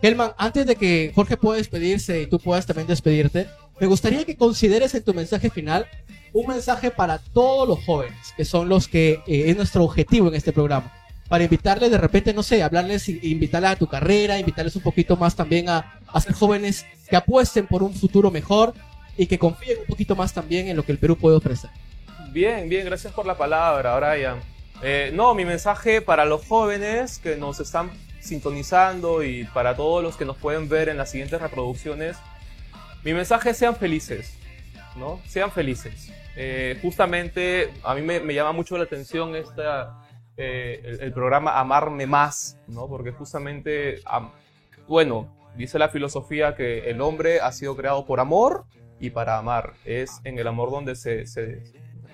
[0.00, 3.48] Kelman, antes de que Jorge pueda despedirse y tú puedas también despedirte,
[3.80, 5.86] me gustaría que consideres en tu mensaje final
[6.32, 10.34] un mensaje para todos los jóvenes, que son los que eh, es nuestro objetivo en
[10.34, 10.92] este programa.
[11.28, 15.36] Para invitarles de repente, no sé, hablarles, invitarles a tu carrera, invitarles un poquito más
[15.36, 18.74] también a, a ser jóvenes que apuesten por un futuro mejor
[19.16, 21.70] y que confíen un poquito más también en lo que el Perú puede ofrecer.
[22.32, 24.38] Bien, bien, gracias por la palabra, Brian.
[24.82, 27.90] Eh, no, mi mensaje para los jóvenes que nos están
[28.20, 32.16] sintonizando y para todos los que nos pueden ver en las siguientes reproducciones,
[33.04, 34.36] mi mensaje es sean felices,
[34.96, 35.20] ¿no?
[35.26, 36.12] Sean felices.
[36.36, 39.98] Eh, justamente a mí me, me llama mucho la atención esta,
[40.36, 42.86] eh, el, el programa Amarme Más, ¿no?
[42.88, 44.30] Porque justamente, am-
[44.86, 48.64] bueno, dice la filosofía que el hombre ha sido creado por amor
[48.98, 49.74] y para amar.
[49.84, 51.62] Es en el amor donde se, se-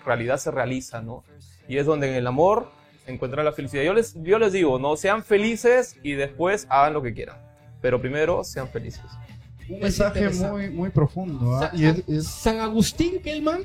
[0.04, 1.24] realidad se realiza, ¿no?
[1.68, 2.70] Y es donde en el amor
[3.06, 3.82] encontrar la felicidad.
[3.82, 7.36] Yo les, yo les digo, no sean felices y después hagan lo que quieran.
[7.80, 9.02] Pero primero sean felices.
[9.68, 11.56] Un mensaje muy, muy profundo.
[11.56, 11.70] ¿ah?
[11.70, 13.64] Sa- Y es, es- San Agustín Kelman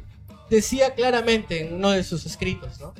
[0.49, 2.93] decía claramente en uno de sus escritos, ¿no?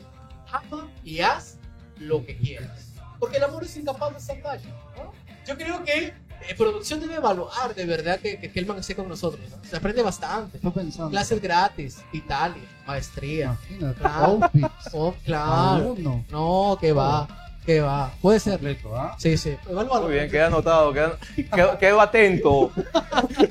[0.51, 1.57] Ama y haz
[1.97, 2.93] lo que quieras.
[3.19, 5.11] Porque el amor es incapaz de ¿no?
[5.47, 6.13] Yo creo que
[6.49, 9.57] eh, producción debe evaluar de verdad que, que Kelman esté con nosotros, ¿no?
[9.69, 10.57] Se aprende bastante.
[10.57, 11.09] estoy pensando.
[11.11, 13.57] Clases gratis, Italia, maestría.
[13.69, 13.99] Imagínate.
[13.99, 14.25] Claro.
[14.25, 15.75] outfits, Oh, claro.
[15.75, 16.25] alumno.
[16.29, 17.27] No, que va,
[17.65, 18.11] que va.
[18.21, 18.53] Puede ser.
[18.53, 19.15] Completo, ¿ah?
[19.19, 19.55] Sí, sí.
[19.69, 20.05] Evalúalo.
[20.07, 20.91] Muy bien, queda anotado.
[20.93, 21.17] Queda,
[21.53, 22.71] quedo, quedo atento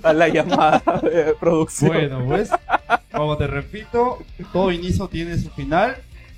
[0.03, 1.93] a la llamada de producción.
[1.93, 2.51] Bueno, pues,
[3.13, 4.19] como te repito,
[4.53, 5.97] todo inicio tiene su final.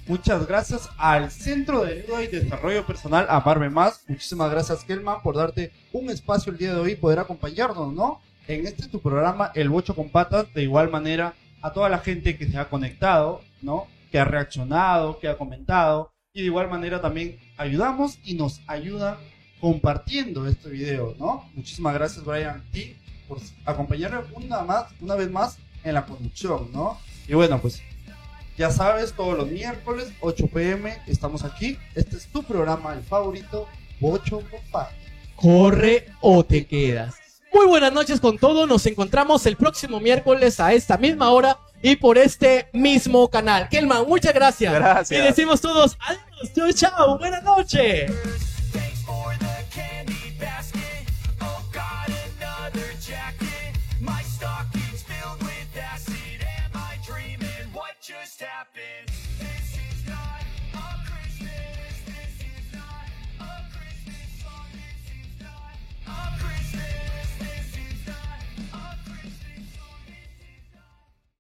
[0.08, 4.02] Muchas gracias al Centro de Ayuda y Desarrollo Personal Amarme Más.
[4.08, 8.20] Muchísimas gracias, Kelman, por darte un espacio el día de hoy y poder acompañarnos, ¿no?
[8.48, 10.52] En este tu programa, El Bocho con Patas.
[10.54, 13.86] De igual manera, a toda la gente que se ha conectado, ¿no?
[14.10, 16.10] Que ha reaccionado, que ha comentado.
[16.34, 19.18] Y de igual manera también ayudamos y nos ayudan
[19.60, 21.48] compartiendo este video, ¿no?
[21.54, 22.96] Muchísimas gracias, Brian, a ti
[23.28, 26.98] por acompañarme una, más, una vez más en la conducción, ¿no?
[27.28, 27.80] Y bueno, pues
[28.56, 31.78] ya sabes, todos los miércoles, 8 pm, estamos aquí.
[31.94, 33.68] Este es tu programa, el favorito,
[34.00, 34.90] Bocho Compa.
[35.36, 37.14] corre o te quedas.
[37.52, 38.66] Muy buenas noches con todos.
[38.68, 43.68] Nos encontramos el próximo miércoles a esta misma hora y por este mismo canal.
[43.68, 44.72] Kelman, muchas gracias.
[44.72, 45.20] Gracias.
[45.20, 48.51] Y decimos todos adiós, chao, chao, buenas noches.